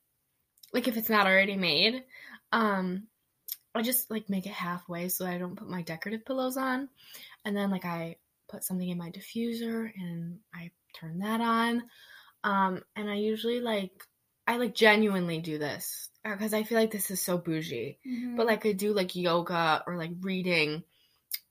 Like 0.73 0.87
if 0.87 0.97
it's 0.97 1.09
not 1.09 1.27
already 1.27 1.55
made. 1.55 2.03
Um, 2.51 3.07
I 3.73 3.81
just 3.81 4.11
like 4.11 4.29
make 4.29 4.45
it 4.45 4.51
halfway 4.51 5.07
so 5.09 5.25
I 5.25 5.37
don't 5.37 5.55
put 5.55 5.69
my 5.69 5.81
decorative 5.81 6.25
pillows 6.25 6.57
on. 6.57 6.89
And 7.45 7.55
then 7.55 7.71
like 7.71 7.85
I 7.85 8.17
put 8.49 8.63
something 8.63 8.87
in 8.87 8.97
my 8.97 9.11
diffuser 9.11 9.91
and 9.95 10.39
I 10.53 10.71
turn 10.93 11.19
that 11.19 11.41
on. 11.41 11.83
Um, 12.43 12.81
and 12.95 13.09
I 13.09 13.15
usually 13.15 13.61
like 13.61 13.91
I 14.47 14.57
like 14.57 14.73
genuinely 14.73 15.39
do 15.39 15.57
this 15.57 16.09
because 16.23 16.53
I 16.53 16.63
feel 16.63 16.77
like 16.77 16.91
this 16.91 17.11
is 17.11 17.21
so 17.21 17.37
bougie. 17.37 17.99
Mhm. 18.05 18.35
But 18.35 18.47
like 18.47 18.65
I 18.65 18.73
do 18.73 18.93
like 18.93 19.15
yoga 19.15 19.83
or 19.85 19.97
like 19.97 20.11
reading, 20.21 20.83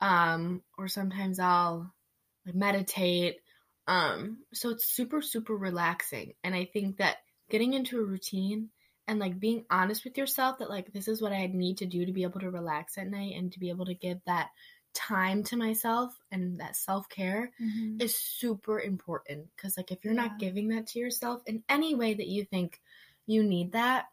um, 0.01 0.63
or 0.77 0.89
sometimes 0.89 1.39
I'll 1.39 1.93
like 2.47 2.55
meditate. 2.55 3.41
Um, 3.87 4.45
so 4.53 4.71
it's 4.71 4.87
super 4.87 5.23
super 5.23 5.57
relaxing, 5.57 6.35
and 6.45 6.55
I 6.55 6.67
think 6.67 6.99
that 6.99 7.19
getting 7.49 7.75
into 7.75 7.99
a 8.01 8.05
routine 8.05 8.71
and 9.09 9.19
like 9.19 9.41
being 9.41 9.65
honest 9.71 10.05
with 10.05 10.17
yourself 10.17 10.59
that 10.59 10.71
like 10.71 10.93
this 10.93 11.09
is 11.09 11.21
what 11.21 11.33
I 11.33 11.47
need 11.47 11.79
to 11.79 11.87
do 11.87 12.07
to 12.07 12.13
be 12.13 12.23
able 12.23 12.41
to 12.41 12.51
relax 12.51 12.97
at 12.97 13.09
night 13.09 13.35
and 13.37 13.53
to 13.53 13.59
be 13.59 13.71
able 13.71 13.87
to 13.87 13.95
give 13.95 14.19
that 14.27 14.51
time 14.93 15.43
to 15.45 15.57
myself 15.57 16.19
and 16.31 16.59
that 16.61 16.77
self 16.77 17.09
care 17.09 17.53
Mhm. 17.61 18.03
is 18.03 18.17
super 18.17 18.81
important 18.81 19.49
because 19.55 19.77
like 19.77 19.93
if 19.93 20.05
you're 20.05 20.15
not 20.15 20.39
giving 20.39 20.69
that 20.69 20.87
to 20.89 20.99
yourself 20.99 21.43
in 21.47 21.63
any 21.69 21.95
way 21.95 22.15
that 22.15 22.27
you 22.27 22.45
think 22.45 22.81
you 23.27 23.43
need 23.43 23.73
that 23.73 24.11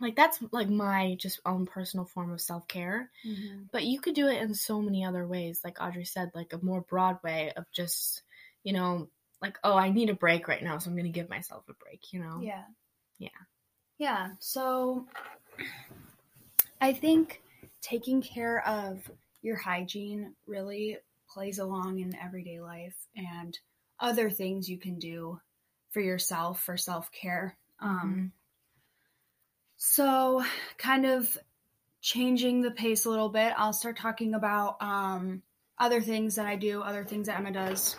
like 0.00 0.16
that's 0.16 0.40
like 0.52 0.68
my 0.68 1.14
just 1.16 1.40
own 1.44 1.66
personal 1.66 2.06
form 2.06 2.30
of 2.32 2.40
self-care 2.40 3.10
Mhm. 3.24 3.68
but 3.72 3.84
you 3.84 4.00
could 4.00 4.14
do 4.14 4.28
it 4.28 4.40
in 4.40 4.54
so 4.54 4.80
many 4.80 5.04
other 5.04 5.26
ways 5.26 5.60
like 5.64 5.80
audrey 5.82 6.04
said 6.04 6.30
like 6.34 6.52
a 6.52 6.64
more 6.64 6.80
broad 6.82 7.22
way 7.22 7.52
of 7.52 7.70
just 7.72 8.22
you 8.62 8.72
know 8.72 9.08
like 9.42 9.58
oh 9.64 9.76
i 9.76 9.90
need 9.90 10.08
a 10.08 10.14
break 10.14 10.46
right 10.48 10.62
now 10.62 10.78
so 10.78 10.88
i'm 10.88 10.96
gonna 10.96 11.08
give 11.08 11.28
myself 11.28 11.68
a 11.68 11.74
break 11.74 12.12
you 12.12 12.20
know 12.20 12.40
Yeah. 12.40 12.64
Yeah. 13.18 13.28
Yeah. 13.98 14.30
So 14.38 15.06
I 16.80 16.94
think 16.94 17.42
taking 17.82 18.22
care 18.22 18.66
of 18.66 19.10
your 19.42 19.56
hygiene 19.56 20.34
really 20.46 20.98
plays 21.28 21.58
along 21.58 22.00
in 22.00 22.16
everyday 22.16 22.60
life 22.60 22.96
and 23.16 23.58
other 23.98 24.30
things 24.30 24.68
you 24.68 24.78
can 24.78 24.98
do 24.98 25.40
for 25.90 26.00
yourself 26.00 26.62
for 26.62 26.76
self 26.76 27.10
care. 27.12 27.56
Um, 27.80 28.32
so, 29.76 30.44
kind 30.76 31.06
of 31.06 31.38
changing 32.02 32.62
the 32.62 32.70
pace 32.70 33.04
a 33.04 33.10
little 33.10 33.28
bit, 33.28 33.54
I'll 33.56 33.72
start 33.72 33.96
talking 33.96 34.34
about 34.34 34.76
um, 34.80 35.42
other 35.78 36.00
things 36.00 36.34
that 36.34 36.46
I 36.46 36.56
do, 36.56 36.82
other 36.82 37.04
things 37.04 37.26
that 37.26 37.38
Emma 37.38 37.52
does. 37.52 37.96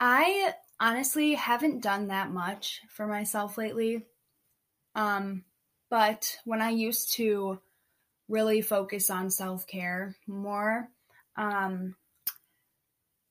I 0.00 0.54
honestly 0.80 1.34
haven't 1.34 1.82
done 1.82 2.08
that 2.08 2.30
much 2.30 2.82
for 2.88 3.06
myself 3.06 3.56
lately. 3.56 4.06
Um, 4.94 5.44
but 5.90 6.36
when 6.44 6.60
I 6.60 6.70
used 6.70 7.14
to 7.14 7.60
really 8.28 8.62
focus 8.62 9.10
on 9.10 9.30
self 9.30 9.66
care 9.66 10.16
more, 10.26 10.88
um, 11.36 11.94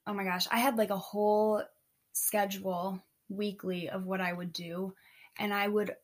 oh 0.06 0.14
my 0.14 0.24
gosh, 0.24 0.48
I 0.52 0.60
had 0.60 0.78
like 0.78 0.90
a 0.90 0.98
whole 0.98 1.64
schedule 2.14 3.02
weekly 3.30 3.90
of 3.90 4.06
what 4.06 4.22
I 4.22 4.34
would 4.34 4.54
do. 4.54 4.94
And 5.38 5.54
I 5.54 5.68
would, 5.68 5.96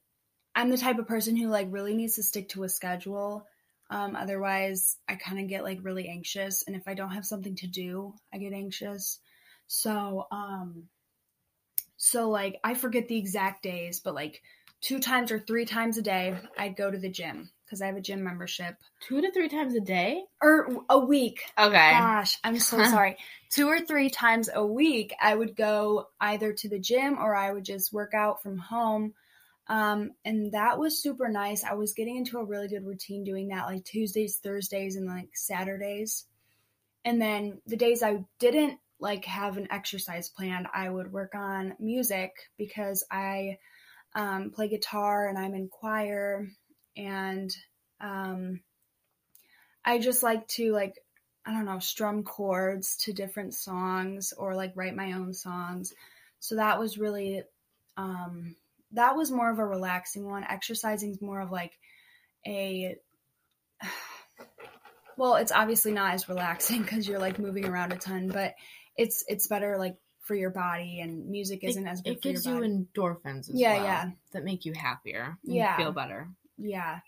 I'm 0.55 0.69
the 0.69 0.77
type 0.77 0.97
of 0.97 1.07
person 1.07 1.35
who 1.35 1.47
like 1.47 1.67
really 1.69 1.95
needs 1.95 2.15
to 2.15 2.23
stick 2.23 2.49
to 2.49 2.63
a 2.63 2.69
schedule. 2.69 3.45
Um, 3.91 4.15
otherwise, 4.15 4.97
I 5.07 5.15
kind 5.15 5.39
of 5.39 5.47
get 5.47 5.63
like 5.63 5.79
really 5.81 6.07
anxious. 6.07 6.63
And 6.65 6.75
if 6.75 6.87
I 6.87 6.93
don't 6.93 7.11
have 7.11 7.25
something 7.25 7.55
to 7.55 7.67
do, 7.67 8.13
I 8.33 8.37
get 8.37 8.53
anxious. 8.53 9.19
So, 9.67 10.27
um, 10.31 10.85
so 11.97 12.29
like 12.29 12.59
I 12.63 12.73
forget 12.73 13.07
the 13.07 13.17
exact 13.17 13.61
days, 13.63 13.99
but 13.99 14.15
like 14.15 14.41
two 14.81 14.99
times 14.99 15.31
or 15.31 15.39
three 15.39 15.65
times 15.65 15.97
a 15.97 16.01
day, 16.01 16.35
I'd 16.57 16.75
go 16.75 16.89
to 16.89 16.97
the 16.97 17.09
gym 17.09 17.51
because 17.69 17.81
I 17.81 17.85
have 17.85 17.97
a 17.97 18.01
gym 18.01 18.23
membership 18.23 18.75
two 18.99 19.21
to 19.21 19.31
three 19.31 19.47
times 19.47 19.75
a 19.75 19.79
day 19.79 20.23
or 20.41 20.83
a 20.89 20.97
week. 20.97 21.41
okay 21.57 21.91
Gosh, 21.91 22.37
I'm 22.43 22.57
so 22.59 22.83
sorry. 22.85 23.17
Two 23.49 23.67
or 23.67 23.79
three 23.79 24.09
times 24.09 24.49
a 24.53 24.65
week, 24.65 25.13
I 25.21 25.35
would 25.35 25.55
go 25.55 26.07
either 26.19 26.53
to 26.53 26.69
the 26.69 26.79
gym 26.79 27.17
or 27.19 27.35
I 27.35 27.51
would 27.51 27.65
just 27.65 27.93
work 27.93 28.13
out 28.13 28.41
from 28.41 28.57
home. 28.57 29.13
Um, 29.67 30.11
and 30.25 30.51
that 30.53 30.79
was 30.79 31.01
super 31.01 31.29
nice. 31.29 31.63
I 31.63 31.75
was 31.75 31.93
getting 31.93 32.17
into 32.17 32.39
a 32.39 32.45
really 32.45 32.67
good 32.67 32.85
routine 32.85 33.23
doing 33.23 33.49
that 33.49 33.67
like 33.67 33.85
Tuesdays, 33.85 34.37
Thursdays, 34.37 34.95
and 34.95 35.05
like 35.05 35.29
Saturdays. 35.35 36.25
And 37.05 37.21
then 37.21 37.61
the 37.67 37.77
days 37.77 38.01
I 38.01 38.25
didn't 38.39 38.79
like 38.99 39.25
have 39.25 39.57
an 39.57 39.67
exercise 39.71 40.27
plan, 40.27 40.67
I 40.73 40.89
would 40.89 41.11
work 41.11 41.35
on 41.35 41.75
music 41.79 42.31
because 42.57 43.05
I 43.11 43.59
um, 44.15 44.49
play 44.49 44.67
guitar 44.69 45.27
and 45.27 45.37
I'm 45.37 45.53
in 45.53 45.69
choir 45.69 46.47
and 46.95 47.55
um, 48.01 48.61
I 49.83 49.99
just 49.99 50.23
like 50.23 50.47
to 50.49 50.71
like 50.71 50.95
I 51.45 51.53
don't 51.53 51.65
know 51.65 51.79
strum 51.79 52.23
chords 52.23 52.97
to 52.97 53.13
different 53.13 53.53
songs 53.53 54.33
or 54.37 54.55
like 54.55 54.73
write 54.75 54.95
my 54.95 55.13
own 55.13 55.33
songs. 55.33 55.93
So 56.39 56.55
that 56.55 56.79
was 56.79 56.97
really 56.97 57.43
um, 57.97 58.55
that 58.91 59.15
was 59.15 59.31
more 59.31 59.49
of 59.49 59.59
a 59.59 59.65
relaxing 59.65 60.25
one. 60.25 60.43
Exercising 60.43 61.11
is 61.11 61.21
more 61.21 61.41
of 61.41 61.51
like 61.51 61.77
a 62.45 62.95
well, 65.17 65.35
it's 65.35 65.51
obviously 65.51 65.91
not 65.91 66.13
as 66.13 66.29
relaxing 66.29 66.81
because 66.83 67.07
you're 67.07 67.19
like 67.19 67.39
moving 67.39 67.65
around 67.65 67.93
a 67.93 67.97
ton, 67.97 68.27
but 68.27 68.55
it's 68.97 69.23
it's 69.27 69.47
better 69.47 69.77
like 69.77 69.95
for 70.19 70.35
your 70.35 70.51
body 70.51 70.99
and 71.01 71.27
music 71.29 71.63
isn't 71.63 71.87
it, 71.87 71.89
as 71.89 72.01
good 72.01 72.11
it 72.11 72.21
for 72.21 72.27
your 72.27 72.33
gives 72.33 72.45
you 72.45 72.59
endorphins 72.59 73.49
as 73.49 73.55
Yeah, 73.55 73.75
well 73.75 73.83
yeah. 73.83 74.09
that 74.33 74.43
make 74.43 74.65
you 74.65 74.73
happier 74.73 75.37
Yeah. 75.43 75.75
feel 75.75 75.91
better 75.91 76.29
yeah. 76.59 76.99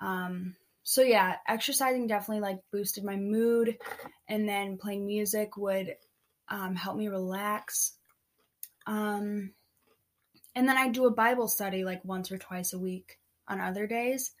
Um 0.00 0.56
so 0.82 1.02
yeah 1.02 1.36
exercising 1.48 2.06
definitely 2.06 2.42
like 2.42 2.60
boosted 2.70 3.04
my 3.04 3.16
mood 3.16 3.78
and 4.28 4.48
then 4.48 4.76
playing 4.76 5.06
music 5.06 5.56
would 5.56 5.94
um, 6.48 6.76
help 6.76 6.96
me 6.96 7.08
relax. 7.08 7.94
Um 8.86 9.52
and 10.54 10.68
then 10.68 10.76
i 10.76 10.88
do 10.88 11.06
a 11.06 11.10
bible 11.10 11.48
study 11.48 11.84
like 11.84 12.04
once 12.04 12.30
or 12.30 12.38
twice 12.38 12.72
a 12.72 12.78
week 12.78 13.18
on 13.48 13.60
other 13.60 13.86
days 13.86 14.32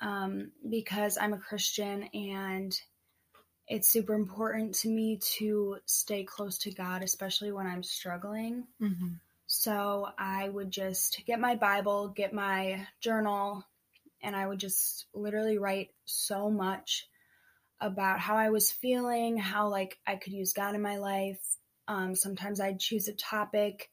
um 0.00 0.50
because 0.68 1.16
i'm 1.20 1.32
a 1.32 1.38
christian 1.38 2.08
and 2.14 2.76
it's 3.68 3.88
super 3.88 4.14
important 4.14 4.74
to 4.74 4.88
me 4.88 5.18
to 5.18 5.76
stay 5.86 6.24
close 6.24 6.58
to 6.58 6.72
god 6.72 7.02
especially 7.02 7.52
when 7.52 7.66
i'm 7.66 7.82
struggling. 7.82 8.64
Mm-hmm. 8.80 9.14
so 9.46 10.08
I 10.18 10.48
would 10.48 10.70
just 10.70 11.22
get 11.26 11.38
my 11.38 11.54
Bible, 11.56 12.08
get 12.08 12.32
my 12.32 12.86
journal, 13.00 13.64
and 14.22 14.36
I 14.36 14.46
would 14.46 14.58
just 14.58 15.06
literally 15.14 15.58
write 15.58 15.88
so 16.04 16.50
much 16.50 17.06
about 17.80 18.20
how 18.20 18.36
I 18.36 18.50
was 18.50 18.70
feeling, 18.70 19.36
how 19.36 19.68
like 19.68 19.98
I 20.06 20.16
could 20.16 20.32
use 20.32 20.52
God 20.52 20.74
in 20.74 20.82
my 20.82 20.98
life. 20.98 21.40
Um, 21.88 22.14
sometimes 22.14 22.60
I'd 22.60 22.78
choose 22.78 23.08
a 23.08 23.12
topic, 23.14 23.90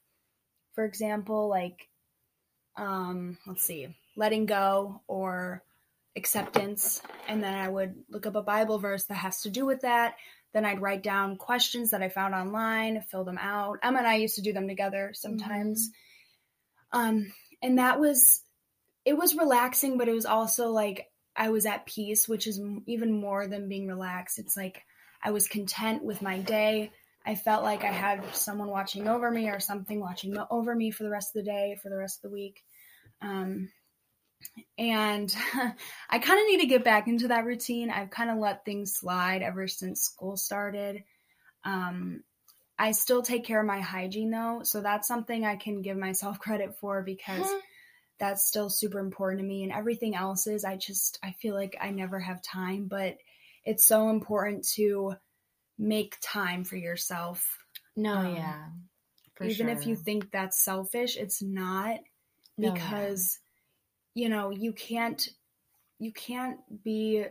for 0.74 0.84
example, 0.84 1.48
like 1.48 1.88
um, 2.76 3.36
let's 3.46 3.64
see, 3.64 3.88
letting 4.16 4.46
go 4.46 5.02
or 5.08 5.62
acceptance, 6.16 7.02
and 7.28 7.42
then 7.42 7.54
I 7.54 7.68
would 7.68 7.94
look 8.08 8.26
up 8.26 8.36
a 8.36 8.42
Bible 8.42 8.78
verse 8.78 9.04
that 9.06 9.14
has 9.14 9.42
to 9.42 9.50
do 9.50 9.66
with 9.66 9.80
that. 9.82 10.14
Then 10.52 10.64
I'd 10.64 10.80
write 10.82 11.02
down 11.02 11.36
questions 11.36 11.90
that 11.90 12.02
I 12.02 12.08
found 12.08 12.34
online, 12.34 13.02
fill 13.02 13.24
them 13.24 13.38
out. 13.38 13.78
Emma 13.82 13.98
and 13.98 14.06
I 14.06 14.16
used 14.16 14.36
to 14.36 14.42
do 14.42 14.52
them 14.52 14.66
together 14.66 15.12
sometimes. 15.14 15.90
Um, 16.92 17.32
and 17.62 17.78
that 17.78 18.00
was, 18.00 18.42
it 19.04 19.16
was 19.16 19.36
relaxing, 19.36 19.98
but 19.98 20.08
it 20.08 20.14
was 20.14 20.26
also 20.26 20.68
like 20.70 21.06
I 21.36 21.50
was 21.50 21.66
at 21.66 21.86
peace, 21.86 22.28
which 22.28 22.46
is 22.46 22.60
even 22.86 23.12
more 23.12 23.46
than 23.46 23.68
being 23.68 23.86
relaxed. 23.86 24.38
It's 24.38 24.56
like 24.56 24.82
I 25.22 25.30
was 25.30 25.48
content 25.48 26.04
with 26.04 26.22
my 26.22 26.38
day. 26.38 26.92
I 27.24 27.34
felt 27.34 27.62
like 27.62 27.84
I 27.84 27.92
had 27.92 28.34
someone 28.34 28.68
watching 28.68 29.06
over 29.06 29.30
me 29.30 29.48
or 29.48 29.60
something 29.60 30.00
watching 30.00 30.36
over 30.50 30.74
me 30.74 30.90
for 30.90 31.02
the 31.02 31.10
rest 31.10 31.34
of 31.34 31.44
the 31.44 31.50
day, 31.50 31.78
for 31.82 31.90
the 31.90 31.96
rest 31.96 32.18
of 32.18 32.30
the 32.30 32.34
week. 32.34 32.62
Um, 33.20 33.70
and 34.78 35.34
I 36.10 36.18
kind 36.18 36.40
of 36.40 36.46
need 36.46 36.60
to 36.60 36.66
get 36.66 36.84
back 36.84 37.08
into 37.08 37.28
that 37.28 37.44
routine. 37.44 37.90
I've 37.90 38.10
kind 38.10 38.30
of 38.30 38.38
let 38.38 38.64
things 38.64 38.94
slide 38.94 39.42
ever 39.42 39.68
since 39.68 40.02
school 40.02 40.36
started. 40.36 41.04
Um, 41.64 42.22
I 42.78 42.92
still 42.92 43.20
take 43.20 43.44
care 43.44 43.60
of 43.60 43.66
my 43.66 43.80
hygiene 43.80 44.30
though, 44.30 44.60
so 44.64 44.80
that's 44.80 45.06
something 45.06 45.44
I 45.44 45.56
can 45.56 45.82
give 45.82 45.98
myself 45.98 46.38
credit 46.40 46.78
for 46.80 47.02
because 47.02 47.46
that's 48.20 48.46
still 48.46 48.70
super 48.70 49.00
important 49.00 49.40
to 49.42 49.46
me. 49.48 49.64
And 49.64 49.72
everything 49.72 50.14
else 50.16 50.46
is, 50.46 50.64
I 50.64 50.76
just, 50.76 51.18
I 51.22 51.32
feel 51.32 51.54
like 51.54 51.76
I 51.80 51.90
never 51.90 52.20
have 52.20 52.42
time, 52.42 52.86
but 52.88 53.18
it's 53.64 53.86
so 53.86 54.10
important 54.10 54.66
to 54.74 55.14
make 55.78 56.18
time 56.22 56.64
for 56.64 56.76
yourself. 56.76 57.58
no 57.96 58.22
Um, 58.22 58.22
yeah 58.22 58.70
Even 59.42 59.68
if 59.68 59.86
you 59.86 59.96
think 59.96 60.30
that's 60.30 60.62
selfish, 60.64 61.16
it's 61.16 61.42
not 61.42 62.00
No, 62.56 62.94
because 63.10 63.40
you 64.14 64.28
know 64.28 64.50
you 64.50 64.72
can't 64.72 65.28
you 65.98 66.12
can't 66.12 66.60
be 66.84 67.26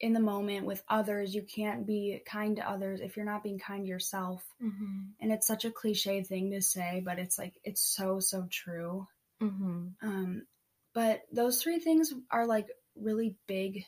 in 0.00 0.12
the 0.14 0.20
moment 0.20 0.66
with 0.66 0.84
others 0.88 1.34
you 1.34 1.42
can't 1.42 1.86
be 1.86 2.22
kind 2.26 2.56
to 2.56 2.68
others 2.70 3.00
if 3.00 3.16
you're 3.16 3.26
not 3.26 3.42
being 3.44 3.58
kind 3.58 3.84
to 3.84 3.88
yourself 3.90 4.46
Mhm. 4.60 5.14
and 5.20 5.32
it's 5.32 5.46
such 5.46 5.64
a 5.64 5.72
cliche 5.72 6.22
thing 6.24 6.50
to 6.50 6.62
say 6.62 7.02
but 7.04 7.18
it's 7.18 7.38
like 7.38 7.58
it's 7.64 7.82
so 7.82 8.20
so 8.20 8.46
true 8.50 9.06
Mhm. 9.44 9.94
um 10.02 10.46
but 10.92 11.22
those 11.32 11.62
three 11.62 11.78
things 11.80 12.12
are 12.30 12.46
like 12.46 12.68
really 12.96 13.36
big 13.46 13.84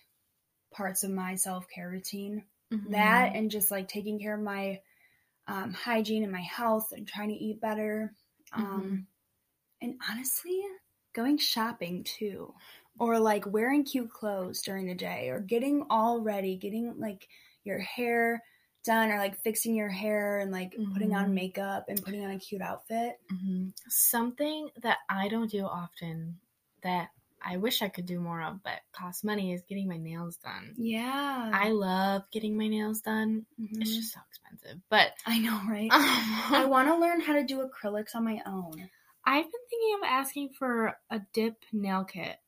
parts 0.73 1.05
of 1.05 1.11
my 1.11 1.35
self-care 1.37 1.89
routine 1.91 2.45
Mhm. 2.71 2.91
that 2.91 3.33
and 3.35 3.51
just 3.51 3.71
like 3.71 3.89
taking 3.89 4.21
care 4.21 4.35
of 4.37 4.43
my 4.43 4.81
um, 5.49 5.73
hygiene 5.73 6.23
and 6.25 6.33
my 6.33 6.43
health 6.43 6.93
and 6.93 7.09
trying 7.09 7.31
to 7.31 7.35
eat 7.35 7.61
better 7.61 8.15
um, 8.53 9.07
and 9.81 10.01
honestly 10.11 10.63
going 11.15 11.39
shopping 11.39 12.05
too 12.05 12.55
or 12.99 13.19
like 13.19 13.47
wearing 13.47 13.85
cute 13.85 14.11
clothes 14.11 14.63
during 14.63 14.87
the 14.87 14.95
day 14.95 15.29
or 15.31 15.41
getting 15.41 15.85
all 15.91 16.21
ready 16.21 16.57
getting 16.57 16.99
like 16.99 17.29
your 17.65 17.79
hair 17.79 18.43
done 18.87 19.11
or 19.11 19.19
like 19.19 19.37
fixing 19.43 19.75
your 19.75 19.89
hair 19.91 20.39
and 20.39 20.51
like 20.51 20.75
putting 20.95 21.15
on 21.15 21.27
Mhm. 21.31 21.35
makeup 21.35 21.85
and 21.89 22.03
putting 22.03 22.25
on 22.25 22.31
a 22.31 22.39
cute 22.39 22.63
outfit 22.63 23.21
Mhm. 23.31 23.73
something 23.89 24.71
that 24.83 24.99
I 25.09 25.29
don't 25.29 25.51
do 25.51 25.65
often 25.67 26.41
that 26.83 27.11
I 27.43 27.59
wish 27.59 27.83
I 27.83 27.89
could 27.89 28.07
do 28.07 28.19
more 28.21 28.43
of, 28.43 28.63
but 28.63 28.81
costs 28.93 29.23
money 29.23 29.53
is 29.53 29.63
getting 29.69 29.87
my 29.89 29.99
nails 29.99 30.37
done. 30.39 30.75
yeah 30.79 31.51
I 31.53 31.71
love 31.71 32.23
getting 32.33 32.57
my 32.57 32.67
nails 32.67 33.01
done. 33.03 33.47
Mhm. 33.61 33.81
It's 33.83 33.95
just 33.97 34.13
so 34.15 34.21
expensive, 34.29 34.81
but 34.89 35.13
i 35.27 35.39
know 35.39 35.61
right 35.69 35.91
I 36.63 36.65
want 36.67 36.89
to 36.89 36.97
learn 36.97 37.21
how 37.21 37.35
to 37.35 37.45
do 37.45 37.69
acrylics 37.69 38.15
on 38.15 38.25
my 38.25 38.41
own 38.47 38.89
I've 39.25 39.45
been 39.45 39.67
thinking 39.71 39.95
of 39.97 40.05
asking 40.07 40.51
for 40.59 40.97
a 41.11 41.21
dip 41.33 41.57
nail 41.73 42.05
kit 42.05 42.39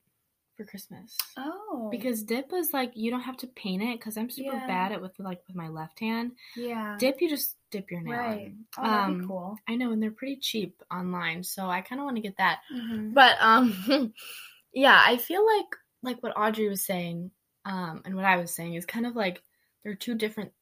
for 0.59 0.65
Christmas. 0.65 1.17
oh 1.39 1.89
Because 1.91 2.23
dip 2.23 2.53
is 2.53 2.75
like 2.75 2.93
you 2.95 3.11
don't 3.11 3.23
have 3.23 3.39
to 3.39 3.47
paint 3.47 3.83
it 3.83 3.99
because 3.99 4.19
I'm 4.19 4.29
super 4.29 4.57
Yeah. 4.57 4.67
bad 4.67 4.93
at 4.93 5.01
with 5.01 5.19
like 5.19 5.41
with 5.47 5.57
my 5.57 5.69
left 5.69 6.01
hand. 6.01 6.33
yeah 6.57 6.97
Dip 6.99 7.23
you 7.23 7.31
just 7.31 7.57
dip 7.71 7.91
your 7.91 8.03
nail. 8.03 8.15
right 8.15 8.41
in. 8.49 8.65
oh 8.77 8.83
Um, 8.85 9.27
cool 9.27 9.59
I 9.67 9.77
know, 9.77 9.93
and 9.93 10.03
they're 10.03 10.11
pretty 10.11 10.37
cheap 10.37 10.83
online, 10.91 11.43
so 11.45 11.71
I 11.71 11.81
kind 11.81 12.01
of 12.01 12.05
want 12.05 12.17
to 12.17 12.23
get 12.23 12.37
that. 12.39 12.59
Mhm. 12.75 13.15
But 13.15 13.37
um, 13.41 14.13
yeah, 14.75 15.01
I 15.07 15.17
feel 15.17 15.47
like 15.47 15.77
like 16.03 16.23
what 16.23 16.37
Audrey 16.37 16.69
was 16.69 16.85
saying, 16.85 17.31
um, 17.65 18.03
and 18.05 18.15
what 18.17 18.25
I 18.27 18.37
was 18.37 18.53
saying 18.55 18.75
is 18.75 18.85
kind 18.85 19.07
of 19.07 19.17
like 19.17 19.43
they're 19.83 19.95
two 19.95 20.15
different 20.15 20.53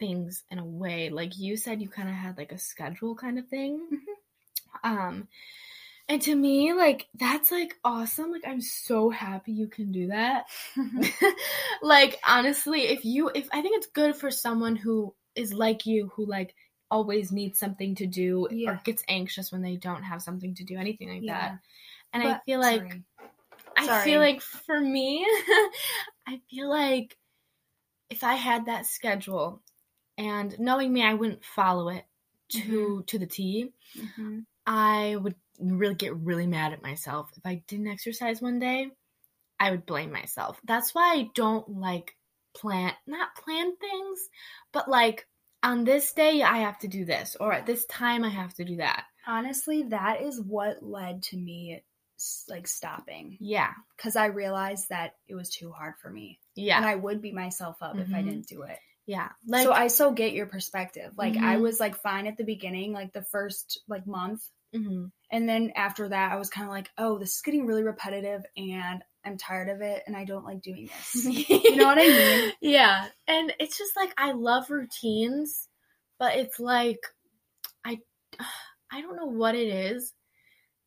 things 0.00 0.42
in 0.50 0.58
a 0.58 0.64
way. 0.64 1.10
Like 1.10 1.38
you 1.38 1.56
said, 1.56 1.80
you 1.80 1.88
kind 1.88 2.08
of 2.08 2.14
had 2.14 2.36
like 2.38 2.52
a 2.52 2.58
schedule 2.58 3.14
kind 3.14 3.38
of 3.38 3.46
thing. 3.48 3.80
Um, 4.84 5.28
and 6.08 6.20
to 6.22 6.34
me, 6.34 6.72
like 6.72 7.08
that's 7.14 7.50
like 7.50 7.76
awesome. 7.84 8.30
Like 8.30 8.44
I'm 8.46 8.60
so 8.60 9.10
happy 9.10 9.52
you 9.52 9.68
can 9.68 9.92
do 9.92 10.08
that. 10.08 10.44
like 11.82 12.18
honestly, 12.26 12.82
if 12.82 13.04
you 13.04 13.30
if 13.34 13.48
I 13.52 13.62
think 13.62 13.76
it's 13.76 13.86
good 13.88 14.16
for 14.16 14.30
someone 14.30 14.76
who 14.76 15.14
is 15.34 15.52
like 15.52 15.86
you 15.86 16.08
who 16.14 16.26
like 16.26 16.54
always 16.90 17.32
needs 17.32 17.58
something 17.58 17.94
to 17.96 18.06
do 18.06 18.46
Yeah. 18.50 18.70
or 18.72 18.80
gets 18.84 19.02
anxious 19.08 19.50
when 19.50 19.62
they 19.62 19.76
don't 19.76 20.02
have 20.02 20.22
something 20.22 20.54
to 20.56 20.64
do, 20.64 20.76
anything 20.76 21.08
like 21.08 21.22
Yeah. 21.22 21.34
that. 21.48 21.58
And 22.12 22.22
I 22.22 22.40
feel 22.46 22.60
like 22.60 22.80
sorry. 22.80 23.02
I 23.76 23.86
Sorry. 23.86 24.04
feel 24.04 24.20
like 24.20 24.40
for 24.42 24.78
me, 24.80 25.24
I 26.26 26.40
feel 26.50 26.68
like 26.68 27.16
if 28.10 28.22
I 28.24 28.34
had 28.34 28.66
that 28.66 28.86
schedule 28.86 29.62
and 30.18 30.58
knowing 30.60 30.92
me, 30.92 31.02
I 31.02 31.14
wouldn't 31.14 31.44
follow 31.44 31.88
it 31.88 32.04
to 32.50 32.58
Mm-hmm. 32.58 33.00
to 33.06 33.18
the 33.18 33.26
T. 33.26 33.72
Mhm. 33.96 34.44
I 34.66 35.16
would 35.16 35.36
really 35.58 35.94
get 35.94 36.16
really 36.16 36.46
mad 36.46 36.72
at 36.72 36.82
myself 36.82 37.30
if 37.36 37.44
I 37.46 37.62
didn't 37.66 37.88
exercise 37.88 38.40
one 38.42 38.58
day. 38.58 38.88
I 39.60 39.70
would 39.70 39.86
blame 39.86 40.10
myself. 40.12 40.60
That's 40.64 40.94
why 40.94 41.14
I 41.14 41.30
don't 41.34 41.68
like 41.78 42.16
plan 42.54 42.92
not 43.06 43.34
plan 43.36 43.76
things, 43.76 44.28
but 44.72 44.88
like 44.88 45.26
on 45.62 45.84
this 45.84 46.12
day 46.12 46.42
I 46.42 46.58
have 46.58 46.78
to 46.80 46.88
do 46.88 47.04
this 47.04 47.36
or 47.38 47.52
at 47.52 47.66
this 47.66 47.84
time 47.86 48.24
I 48.24 48.28
have 48.30 48.52
to 48.54 48.64
do 48.64 48.76
that. 48.76 49.04
honestly 49.26 49.84
that 49.84 50.20
is 50.20 50.40
what 50.40 50.82
led 50.82 51.22
to 51.22 51.36
me 51.36 51.80
like 52.48 52.66
stopping 52.68 53.36
Yeah. 53.40 53.72
because 53.96 54.16
i 54.16 54.26
realized 54.26 54.88
that 54.88 55.14
it 55.28 55.34
was 55.36 55.48
too 55.50 55.70
hard 55.72 55.94
for 56.02 56.10
me 56.10 56.40
Yeah. 56.56 56.76
and 56.78 56.86
i 56.86 56.94
would 56.96 57.22
beat 57.22 57.34
myself 57.34 57.76
up 57.80 57.96
if 57.98 58.08
i 58.12 58.20
Mhm. 58.20 58.24
didn't 58.24 58.46
do 58.48 58.62
it 58.62 58.78
yeah. 59.06 59.30
Like 59.46 59.64
so 59.64 59.72
i 59.72 59.86
so 59.88 60.10
get 60.12 60.32
your 60.32 60.46
perspective 60.46 61.12
like 61.16 61.36
i 61.36 61.56
Mhm. 61.56 61.60
was 61.62 61.78
like 61.80 61.96
fine 61.96 62.26
at 62.26 62.36
the 62.36 62.44
beginning 62.44 62.92
like 62.92 63.12
the 63.12 63.22
first 63.22 63.80
like 63.88 64.06
month 64.06 64.42
Mm-hmm. 64.74 65.06
And 65.30 65.48
then 65.48 65.72
after 65.76 66.08
that, 66.08 66.32
I 66.32 66.36
was 66.36 66.50
kind 66.50 66.66
of 66.66 66.72
like, 66.72 66.90
oh, 66.98 67.18
this 67.18 67.36
is 67.36 67.42
getting 67.42 67.66
really 67.66 67.82
repetitive 67.82 68.42
and 68.56 69.02
I'm 69.24 69.38
tired 69.38 69.68
of 69.68 69.80
it 69.80 70.02
and 70.06 70.16
I 70.16 70.24
don't 70.24 70.44
like 70.44 70.60
doing 70.60 70.88
this. 70.88 71.24
you 71.48 71.76
know 71.76 71.86
what 71.86 71.98
I 71.98 72.06
mean? 72.06 72.52
Yeah. 72.60 73.06
And 73.26 73.54
it's 73.58 73.78
just 73.78 73.96
like 73.96 74.12
I 74.18 74.32
love 74.32 74.70
routines, 74.70 75.68
but 76.18 76.36
it's 76.36 76.60
like 76.60 77.00
I 77.84 77.98
I 78.92 79.00
don't 79.00 79.16
know 79.16 79.26
what 79.26 79.54
it 79.54 79.68
is, 79.68 80.12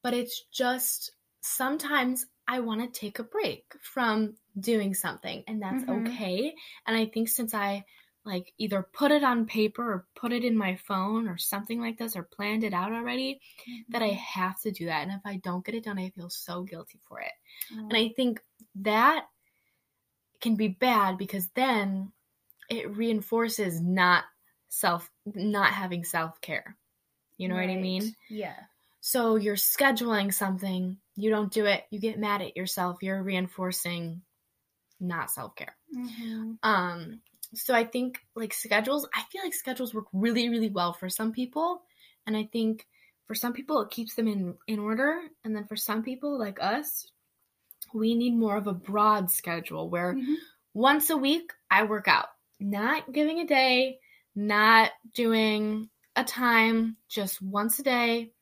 but 0.03 0.13
it's 0.13 0.45
just 0.53 1.11
sometimes 1.41 2.27
I 2.47 2.59
want 2.59 2.81
to 2.81 2.99
take 2.99 3.17
a 3.17 3.23
break 3.23 3.63
from 3.81 4.35
doing 4.59 4.93
something 4.93 5.43
and 5.47 5.61
that's 5.61 5.83
Mhm. 5.83 6.07
okay. 6.07 6.53
And 6.85 6.95
I 6.95 7.05
think 7.07 7.29
since 7.29 7.55
I 7.55 7.83
like 8.25 8.51
either 8.57 8.87
put 8.91 9.11
it 9.11 9.23
on 9.23 9.45
paper 9.45 9.83
or 9.83 10.07
put 10.15 10.33
it 10.33 10.43
in 10.43 10.57
my 10.57 10.75
phone 10.75 11.27
or 11.27 11.37
something 11.37 11.79
like 11.79 11.97
this 11.97 12.15
or 12.15 12.23
planned 12.23 12.63
it 12.63 12.73
out 12.73 12.91
already 12.91 13.39
that 13.89 14.01
I 14.01 14.09
have 14.09 14.59
to 14.61 14.71
do 14.71 14.85
that. 14.87 15.03
And 15.03 15.11
if 15.11 15.21
I 15.25 15.37
don't 15.37 15.63
get 15.63 15.75
it 15.75 15.83
done, 15.83 15.99
I 15.99 16.09
feel 16.09 16.29
so 16.29 16.63
guilty 16.63 16.99
for 17.07 17.19
it. 17.21 17.31
Oh. 17.73 17.87
And 17.87 17.95
I 17.95 18.09
think 18.15 18.41
that 18.81 19.25
can 20.41 20.55
be 20.55 20.69
bad 20.69 21.17
because 21.17 21.47
then 21.55 22.11
it 22.69 22.95
reinforces 22.95 23.79
not 23.79 24.23
self 24.69 25.09
not 25.25 25.71
having 25.71 26.03
self-care. 26.03 26.75
You 27.37 27.47
know 27.47 27.55
what 27.55 27.69
I 27.69 27.75
mean? 27.75 28.15
Yeah. 28.29 28.55
So 29.01 29.35
you're 29.35 29.55
scheduling 29.55 30.33
something, 30.33 30.97
you 31.15 31.29
don't 31.29 31.51
do 31.51 31.65
it, 31.65 31.83
you 31.91 31.99
get 31.99 32.17
mad 32.17 32.41
at 32.41 32.57
yourself, 32.57 33.03
you're 33.03 33.21
reinforcing 33.21 34.21
not 34.99 35.29
self-care. 35.29 35.75
Mhm. 35.95 36.57
Um 36.63 37.21
so 37.55 37.73
I 37.73 37.83
think 37.85 38.19
like 38.35 38.53
schedules, 38.53 39.07
I 39.13 39.23
feel 39.31 39.43
like 39.43 39.53
schedules 39.53 39.93
work 39.93 40.05
really 40.13 40.49
really 40.49 40.69
well 40.69 40.93
for 40.93 41.09
some 41.09 41.31
people 41.31 41.81
and 42.27 42.35
I 42.37 42.49
think 42.51 42.85
for 43.27 43.35
some 43.35 43.53
people 43.53 43.81
it 43.81 43.89
keeps 43.89 44.15
them 44.15 44.27
in 44.27 44.55
in 44.67 44.79
order 44.79 45.21
and 45.43 45.55
then 45.55 45.65
for 45.65 45.75
some 45.75 46.03
people 46.03 46.37
like 46.37 46.59
us 46.61 47.07
we 47.93 48.15
need 48.15 48.35
more 48.35 48.57
of 48.57 48.67
a 48.67 48.73
broad 48.73 49.31
schedule 49.31 49.89
where 49.89 50.13
Mhm. 50.15 50.35
once 50.73 51.09
a 51.09 51.17
week 51.17 51.51
I 51.71 51.83
work 51.83 52.07
out. 52.07 52.29
Not 52.59 53.11
giving 53.11 53.39
a 53.39 53.45
day, 53.47 53.99
not 54.35 54.91
doing 55.13 55.89
a 56.15 56.23
time, 56.23 56.97
just 57.09 57.41
once 57.41 57.79
a 57.79 57.83
day. 57.83 58.33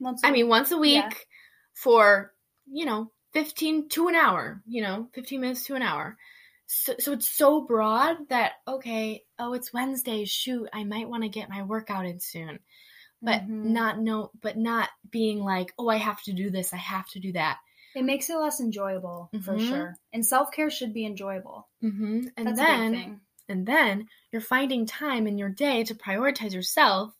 Once 0.00 0.22
I 0.24 0.30
mean, 0.30 0.48
once 0.48 0.70
a 0.70 0.78
week 0.78 0.94
Yeah. 0.94 1.10
for, 1.74 2.34
you 2.66 2.84
know, 2.84 3.12
15 3.32 3.88
to 3.90 4.08
an 4.08 4.14
hour, 4.14 4.62
you 4.66 4.82
know, 4.82 5.08
15 5.12 5.40
minutes 5.40 5.64
to 5.66 5.74
an 5.76 5.82
hour. 5.82 6.18
So, 6.72 6.94
so 7.00 7.12
it's 7.12 7.28
so 7.28 7.62
broad 7.62 8.28
that, 8.28 8.52
okay, 8.68 9.24
oh, 9.40 9.54
it's 9.54 9.72
Wednesday. 9.72 10.24
Shoot, 10.24 10.68
I 10.72 10.84
might 10.84 11.08
want 11.08 11.24
to 11.24 11.28
get 11.28 11.50
my 11.50 11.64
workout 11.64 12.06
in 12.06 12.20
soon. 12.20 12.60
But 13.20 13.42
Mhm. 13.42 13.64
not 13.64 13.98
no, 13.98 14.30
but 14.40 14.56
not 14.56 14.88
being 15.10 15.40
like, 15.40 15.74
oh, 15.78 15.88
I 15.88 15.96
have 15.96 16.22
to 16.22 16.32
do 16.32 16.48
this, 16.48 16.72
I 16.72 16.76
have 16.76 17.08
to 17.10 17.18
do 17.20 17.32
that. 17.32 17.58
it 17.96 18.04
makes 18.04 18.30
it 18.30 18.36
less 18.36 18.60
enjoyable 18.60 19.28
for 19.42 19.56
Mhm. 19.56 19.68
sure. 19.68 19.98
And 20.12 20.24
self 20.24 20.52
care 20.52 20.70
should 20.70 20.94
be 20.94 21.04
enjoyable. 21.04 21.68
Mm-hmm. 21.82 22.28
And 22.36 22.46
That's 22.46 22.60
then, 22.60 23.20
and 23.48 23.66
then 23.66 24.08
you're 24.30 24.40
finding 24.40 24.86
time 24.86 25.26
in 25.26 25.38
your 25.38 25.48
day 25.48 25.82
to 25.82 25.94
prioritize 25.96 26.54
yourself 26.54 27.18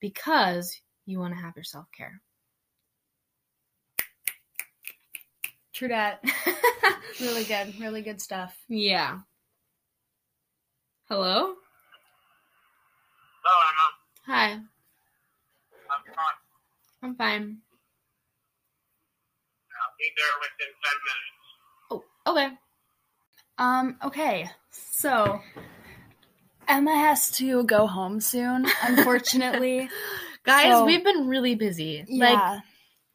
because 0.00 0.80
you 1.04 1.18
want 1.18 1.34
to 1.34 1.40
have 1.40 1.54
your 1.54 1.64
self 1.64 1.92
True 5.80 5.88
that. 5.88 6.22
really 7.22 7.42
good. 7.44 7.80
Really 7.80 8.02
good 8.02 8.20
stuff. 8.20 8.54
yeah. 8.68 9.20
Hello. 11.08 11.54
Hello, 13.42 13.60
Emma. 13.64 13.86
Hi. 14.26 14.50
I'm 14.52 14.60
fine. 16.04 16.36
I'm 17.02 17.14
fine. 17.14 17.56
I'll 19.72 19.94
be 19.98 20.10
there 20.18 20.36
within 20.42 20.70
10 20.84 20.92
minutes. 21.08 21.40
Oh, 21.90 22.04
okay. 22.30 22.48
Um, 23.56 23.96
okay. 24.04 24.50
So 24.70 25.40
Emma 26.68 26.94
has 26.94 27.30
to 27.38 27.64
go 27.64 27.86
home 27.86 28.20
soon, 28.20 28.66
unfortunately. 28.82 29.88
Guys, 30.44 30.72
So- 30.74 30.84
we've 30.84 31.02
been 31.02 31.26
really 31.26 31.54
busy. 31.54 32.04
Like 32.06 32.32
yeah. 32.34 32.60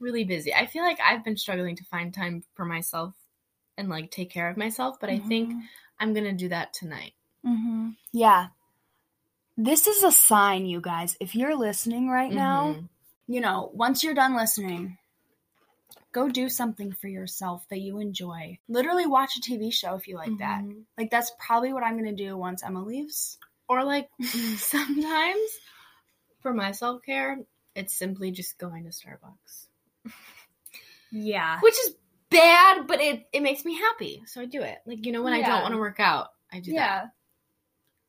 Really 0.05 0.23
busy. 0.23 0.53
I 0.53 0.67
feel 0.67 0.83
like 0.83 0.99
I've 1.05 1.23
been 1.25 1.35
struggling 1.35 1.75
to 1.77 1.83
find 1.85 2.13
time 2.13 2.43
for 2.53 2.63
myself 2.63 3.13
and 3.77 3.89
like 3.89 4.11
take 4.11 4.29
care 4.29 4.49
of 4.49 4.55
myself, 4.55 4.99
but 5.01 5.09
I 5.09 5.17
think 5.19 5.51
I'm 5.99 6.13
going 6.13 6.25
to 6.25 6.31
do 6.33 6.49
that 6.49 6.73
tonight. 6.73 7.13
hmm 7.43 7.89
Yeah. 8.13 8.47
This 9.57 9.87
is 9.87 10.03
a 10.03 10.11
sign, 10.11 10.65
you 10.65 10.79
guys. 10.81 11.17
If 11.19 11.33
you're 11.35 11.55
listening 11.55 12.09
right 12.09 12.31
now, 12.31 12.73
Mhm. 12.73 12.89
you 13.27 13.41
know, 13.41 13.71
once 13.73 14.03
you're 14.03 14.13
done 14.13 14.35
listening, 14.35 14.97
go 16.11 16.29
do 16.29 16.47
something 16.49 16.91
for 16.93 17.07
yourself 17.07 17.67
that 17.69 17.79
you 17.79 17.99
enjoy. 17.99 18.59
Literally 18.67 19.05
watch 19.05 19.37
a 19.37 19.41
TV 19.41 19.71
show 19.71 19.95
if 19.95 20.07
you 20.07 20.15
like 20.15 20.37
that. 20.39 20.61
Mhm. 20.61 20.83
Like 20.97 21.09
that's 21.09 21.31
probably 21.39 21.73
what 21.73 21.83
I'm 21.83 21.97
going 21.97 22.15
to 22.15 22.23
do 22.23 22.37
once 22.37 22.63
Emma 22.63 22.83
leaves. 22.83 23.37
Or 23.67 23.83
like 23.83 24.09
sometimes 24.57 25.49
for 26.41 26.53
my 26.53 26.71
self-care, 26.71 27.39
it's 27.75 27.93
simply 27.93 28.31
just 28.31 28.57
going 28.57 28.83
to 28.83 28.89
Starbucks. 28.91 29.64
Yeah. 31.11 31.59
Which 31.61 31.73
is 31.85 31.95
bad, 32.29 32.87
but 32.87 33.01
it 33.01 33.27
it 33.31 33.41
makes 33.41 33.63
me 33.63 33.75
happy. 33.77 34.23
So 34.25 34.41
I 34.41 34.45
do 34.45 34.61
it. 34.61 34.77
Like, 34.85 35.05
you 35.05 35.11
know, 35.11 35.21
when 35.21 35.33
I 35.33 35.41
don't 35.41 35.61
want 35.61 35.73
to 35.73 35.79
work 35.79 35.99
out, 35.99 36.27
I 36.51 36.59
do 36.59 36.71
that. 36.71 36.77
Yeah. 36.77 37.03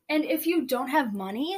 And 0.09 0.23
if 0.25 0.47
you 0.47 0.65
don't 0.65 0.89
have 0.89 1.13
money, 1.13 1.57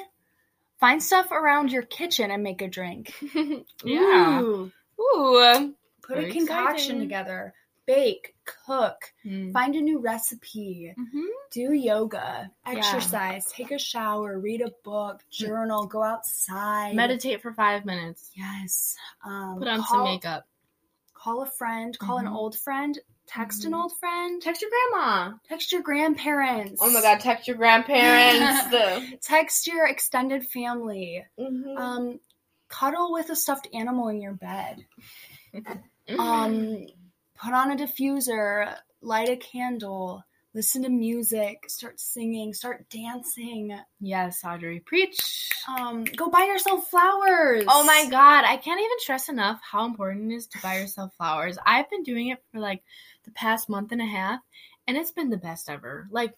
find 0.80 1.02
stuff 1.02 1.32
around 1.32 1.72
your 1.72 1.84
kitchen 1.84 2.32
and 2.32 2.44
make 2.44 2.62
a 2.62 2.68
drink. 2.68 3.14
yeah. 3.84 4.42
Ooh. 4.42 4.72
Ooh. 5.00 5.42
Um, 5.42 5.76
Put 6.02 6.18
Very 6.18 6.30
a 6.30 6.34
concoction 6.34 6.76
exciting. 6.76 7.00
together. 7.02 7.54
Bake, 7.90 8.36
cook, 8.46 9.14
Mm. 9.26 9.52
find 9.52 9.74
a 9.76 9.82
new 9.82 9.98
recipe, 9.98 10.94
Mhm. 10.96 11.26
do 11.50 11.74
yoga, 11.74 12.52
Yeah. 12.68 12.72
exercise, 12.78 13.52
take 13.52 13.72
a 13.72 13.80
shower, 13.80 14.38
read 14.38 14.62
a 14.62 14.70
book, 14.84 15.24
journal, 15.32 15.88
go 15.88 16.04
outside. 16.04 16.94
Meditate 16.94 17.42
for 17.42 17.52
five 17.52 17.86
minutes. 17.86 18.30
Yes. 18.36 18.96
Um, 19.26 19.58
Put 19.58 19.68
on 19.70 19.80
call, 19.82 19.88
some 19.88 20.04
makeup. 20.04 20.48
Call 21.16 21.42
a 21.42 21.48
friend, 21.48 21.98
call 21.98 22.20
an 22.20 22.28
Mhm. 22.28 22.36
old 22.36 22.56
friend, 22.60 23.00
text 23.26 23.66
an 23.66 23.72
Mhm. 23.72 23.82
old 23.82 23.98
friend, 23.98 24.40
Text 24.40 24.62
your 24.62 24.70
grandma. 24.70 25.38
text 25.46 25.72
your 25.72 25.82
grandparents. 25.82 26.80
Oh 26.86 26.92
my 26.92 27.02
god, 27.02 27.22
text 27.22 27.48
your 27.48 27.58
grandparents. 27.58 29.20
Text 29.28 29.66
your 29.66 29.88
extended 29.88 30.48
family. 30.48 31.26
Mhm. 31.40 31.76
Um, 31.76 32.20
cuddle 32.68 33.12
with 33.12 33.32
a 33.32 33.36
stuffed 33.36 33.68
animal 33.74 34.10
in 34.10 34.22
your 34.22 34.34
bed. 34.34 34.86
Um, 36.18 36.88
put 37.42 37.54
on 37.54 37.72
a 37.72 37.76
diffuser, 37.76 38.76
light 39.02 39.30
a 39.30 39.38
candle, 39.38 40.24
listen 40.54 40.84
to 40.84 40.90
music, 40.90 41.64
start 41.70 42.00
singing, 42.00 42.54
start 42.54 42.90
dancing. 42.90 43.78
yes, 44.00 44.42
Audrey, 44.44 44.80
preach. 44.82 45.50
Um, 45.68 46.04
go 46.04 46.30
buy 46.30 46.44
yourself 46.46 46.90
flowers. 46.90 47.64
Oh 47.68 47.84
my 47.86 48.08
god, 48.10 48.44
I 48.46 48.58
can't 48.58 48.80
even 48.80 49.00
stress 49.00 49.30
enough 49.30 49.60
how 49.64 49.86
important 49.86 50.32
it 50.32 50.36
is 50.36 50.48
to 50.48 50.62
buy 50.62 50.78
yourself 50.80 51.14
flowers. 51.16 51.58
I've 51.66 51.90
been 51.90 52.04
doing 52.04 52.30
it 52.30 52.44
for 52.52 52.60
like 52.60 52.82
the 53.26 53.32
past 53.32 53.70
month 53.70 53.92
and 53.92 54.02
a 54.02 54.06
half, 54.06 54.40
and 54.88 54.98
it's 54.98 55.12
been 55.12 55.30
the 55.30 55.38
best 55.38 55.70
ever. 55.70 56.08
Like, 56.12 56.34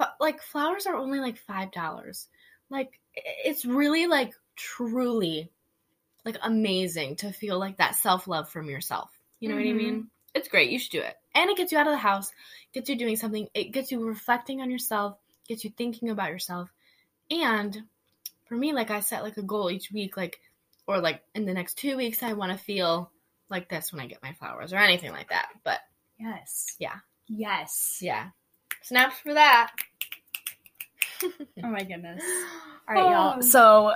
f- 0.00 0.14
like 0.20 0.42
flowers 0.42 0.86
are 0.86 0.96
only 0.96 1.18
like 1.20 1.38
five 1.38 1.72
dollars. 1.72 2.28
Like, 2.70 3.00
it's 3.14 3.64
really 3.64 4.06
like 4.06 4.34
truly 4.56 5.50
like 6.24 6.36
amazing 6.42 7.16
to 7.16 7.32
feel 7.32 7.58
like 7.58 7.78
that 7.78 7.96
self 7.96 8.26
love 8.26 8.48
from 8.48 8.68
yourself. 8.68 9.10
You 9.40 9.48
know 9.48 9.56
what 9.56 9.62
I 9.62 9.72
Mhm. 9.72 9.76
mean? 9.76 10.10
It's 10.34 10.48
great. 10.48 10.70
You 10.70 10.78
should 10.78 10.92
do 10.92 11.00
it, 11.00 11.16
and 11.34 11.50
it 11.50 11.56
gets 11.56 11.72
you 11.72 11.78
out 11.78 11.86
of 11.86 11.92
the 11.92 11.98
house, 11.98 12.30
gets 12.72 12.88
you 12.88 12.96
doing 12.96 13.16
something. 13.16 13.48
It 13.54 13.72
gets 13.72 13.92
you 13.92 14.04
reflecting 14.04 14.60
on 14.60 14.70
yourself, 14.70 15.16
gets 15.48 15.64
you 15.64 15.70
thinking 15.70 16.10
about 16.10 16.30
yourself, 16.30 16.70
and 17.30 17.82
for 18.46 18.56
me, 18.56 18.72
like 18.72 18.90
I 18.90 19.00
set 19.00 19.22
like 19.22 19.36
a 19.36 19.42
goal 19.42 19.70
each 19.70 19.90
week, 19.92 20.16
like 20.16 20.40
or 20.86 21.00
like 21.00 21.22
in 21.34 21.46
the 21.46 21.54
next 21.54 21.78
two 21.78 21.96
weeks, 21.96 22.22
I 22.22 22.32
want 22.34 22.52
to 22.52 22.58
feel 22.58 23.10
like 23.48 23.68
this 23.68 23.92
when 23.92 24.02
I 24.02 24.06
get 24.06 24.22
my 24.22 24.32
flowers 24.32 24.72
or 24.72 24.76
anything 24.76 25.12
like 25.12 25.30
that. 25.30 25.48
But 25.64 25.80
Yes. 26.18 26.76
Yeah. 26.78 26.96
Yes. 27.26 27.98
yeah, 28.02 28.28
snaps 28.82 29.18
for 29.18 29.34
that. 29.34 29.72
Oh 31.62 31.68
my 31.68 31.82
goodness. 31.82 32.22
All 32.88 32.94
right, 32.94 33.10
y'all. 33.10 33.34
Oh. 33.38 33.40
So 33.40 33.94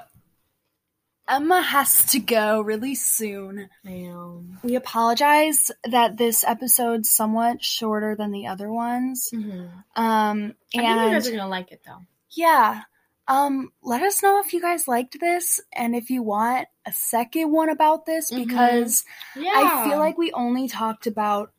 Emma 1.29 1.61
has 1.61 2.05
to 2.13 2.19
go 2.21 2.61
really 2.63 2.95
soon. 2.95 3.69
Know. 3.85 4.45
We 4.63 4.77
apologize 4.77 5.71
that 5.85 6.17
this 6.17 6.43
episode's 6.45 7.11
somewhat 7.11 7.63
shorter 7.63 8.17
than 8.17 8.31
the 8.33 8.47
other 8.47 8.73
ones. 8.73 9.31
Mm-hmm. 9.35 9.67
Um, 10.03 10.55
I 10.75 10.79
think 10.79 10.89
you 10.89 10.95
guys 11.13 11.29
are 11.29 11.33
gonna 11.33 11.49
like 11.49 11.71
it 11.73 11.83
though. 11.85 12.01
yeah, 12.31 12.83
um, 13.27 13.71
let 13.83 14.03
us 14.03 14.23
know 14.23 14.41
if 14.41 14.55
you 14.55 14.61
guys 14.63 14.89
liked 14.89 15.21
this 15.21 15.61
and 15.75 15.95
if 15.95 16.09
you 16.09 16.23
want 16.23 16.67
a 16.87 16.93
second 16.93 17.53
one 17.53 17.69
about 17.69 18.07
this 18.07 18.31
Mhm. 18.31 18.47
because 18.47 19.05
Yeah, 19.37 19.53
I 19.55 19.89
feel 19.89 19.99
like 19.99 20.17
we 20.17 20.33
only 20.33 20.67
talked 20.67 21.07
about 21.07 21.53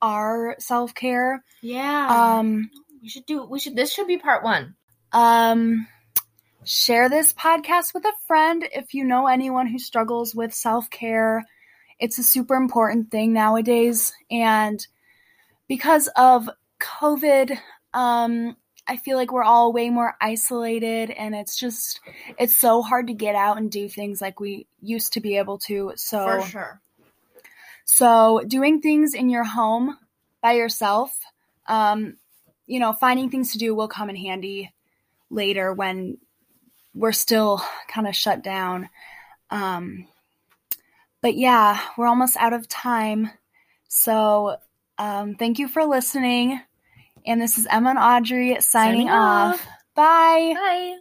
our 0.00 0.56
self 0.58 0.94
care. 0.94 1.44
yeah. 1.60 2.06
Um, 2.38 2.70
we 3.02 3.08
should 3.10 3.26
do. 3.26 3.44
We 3.44 3.58
should. 3.60 3.76
This 3.76 3.92
should 3.92 4.06
be 4.06 4.16
part 4.18 4.42
one. 4.44 4.76
um, 5.12 5.86
share 6.70 7.08
this 7.08 7.32
podcast 7.32 7.92
with 7.92 8.04
a 8.04 8.12
friend 8.28 8.64
if 8.72 8.94
you 8.94 9.02
know 9.02 9.26
anyone 9.26 9.66
who 9.66 9.78
struggles 9.78 10.36
with 10.36 10.54
self 10.54 10.88
care. 10.88 11.44
It's 11.98 12.18
a 12.18 12.22
super 12.22 12.54
important 12.54 13.10
thing 13.10 13.32
nowadays. 13.32 14.12
And 14.30 14.86
because 15.66 16.08
of 16.16 16.48
COVID, 16.78 17.58
um, 17.92 18.56
I 18.86 18.96
feel 18.98 19.16
like 19.16 19.32
we're 19.32 19.42
all 19.42 19.72
way 19.72 19.90
more 19.90 20.14
isolated 20.20 21.10
and 21.10 21.34
it's 21.34 21.58
just 21.58 22.00
it's 22.38 22.56
so 22.56 22.82
hard 22.82 23.08
to 23.08 23.14
get 23.14 23.34
out 23.34 23.58
and 23.58 23.68
do 23.68 23.88
things 23.88 24.20
like 24.20 24.38
we 24.38 24.68
used 24.80 25.14
to 25.14 25.20
be 25.20 25.38
able 25.38 25.58
to. 25.58 25.92
So 25.96 26.24
For 26.24 26.46
sure. 26.46 26.80
so 27.84 28.42
doing 28.46 28.80
things 28.80 29.14
in 29.14 29.28
your 29.28 29.44
home 29.44 29.98
by 30.40 30.52
yourself, 30.52 31.18
um, 31.66 32.16
you 32.68 32.78
know, 32.78 32.92
finding 32.92 33.28
things 33.28 33.52
to 33.52 33.58
do 33.58 33.74
will 33.74 33.88
come 33.88 34.08
in 34.08 34.14
handy 34.14 34.72
later 35.30 35.72
when 35.72 36.18
we're 36.94 37.12
still 37.12 37.62
kind 37.88 38.06
of 38.06 38.16
shut 38.16 38.42
down. 38.42 38.88
Um, 39.50 40.06
but 41.22 41.34
yeah, 41.34 41.80
we're 41.96 42.06
almost 42.06 42.36
out 42.36 42.52
of 42.52 42.68
time. 42.68 43.30
So 43.88 44.56
um, 44.98 45.34
thank 45.34 45.58
you 45.58 45.68
for 45.68 45.84
listening. 45.84 46.60
And 47.26 47.40
this 47.40 47.58
is 47.58 47.66
Emma 47.70 47.90
and 47.90 47.98
Audrey 47.98 48.56
signing, 48.60 49.08
Signing 49.08 49.08
off. 49.08 49.60
off. 49.60 49.68
Bye. 49.94 50.54
Bye. 50.54 51.00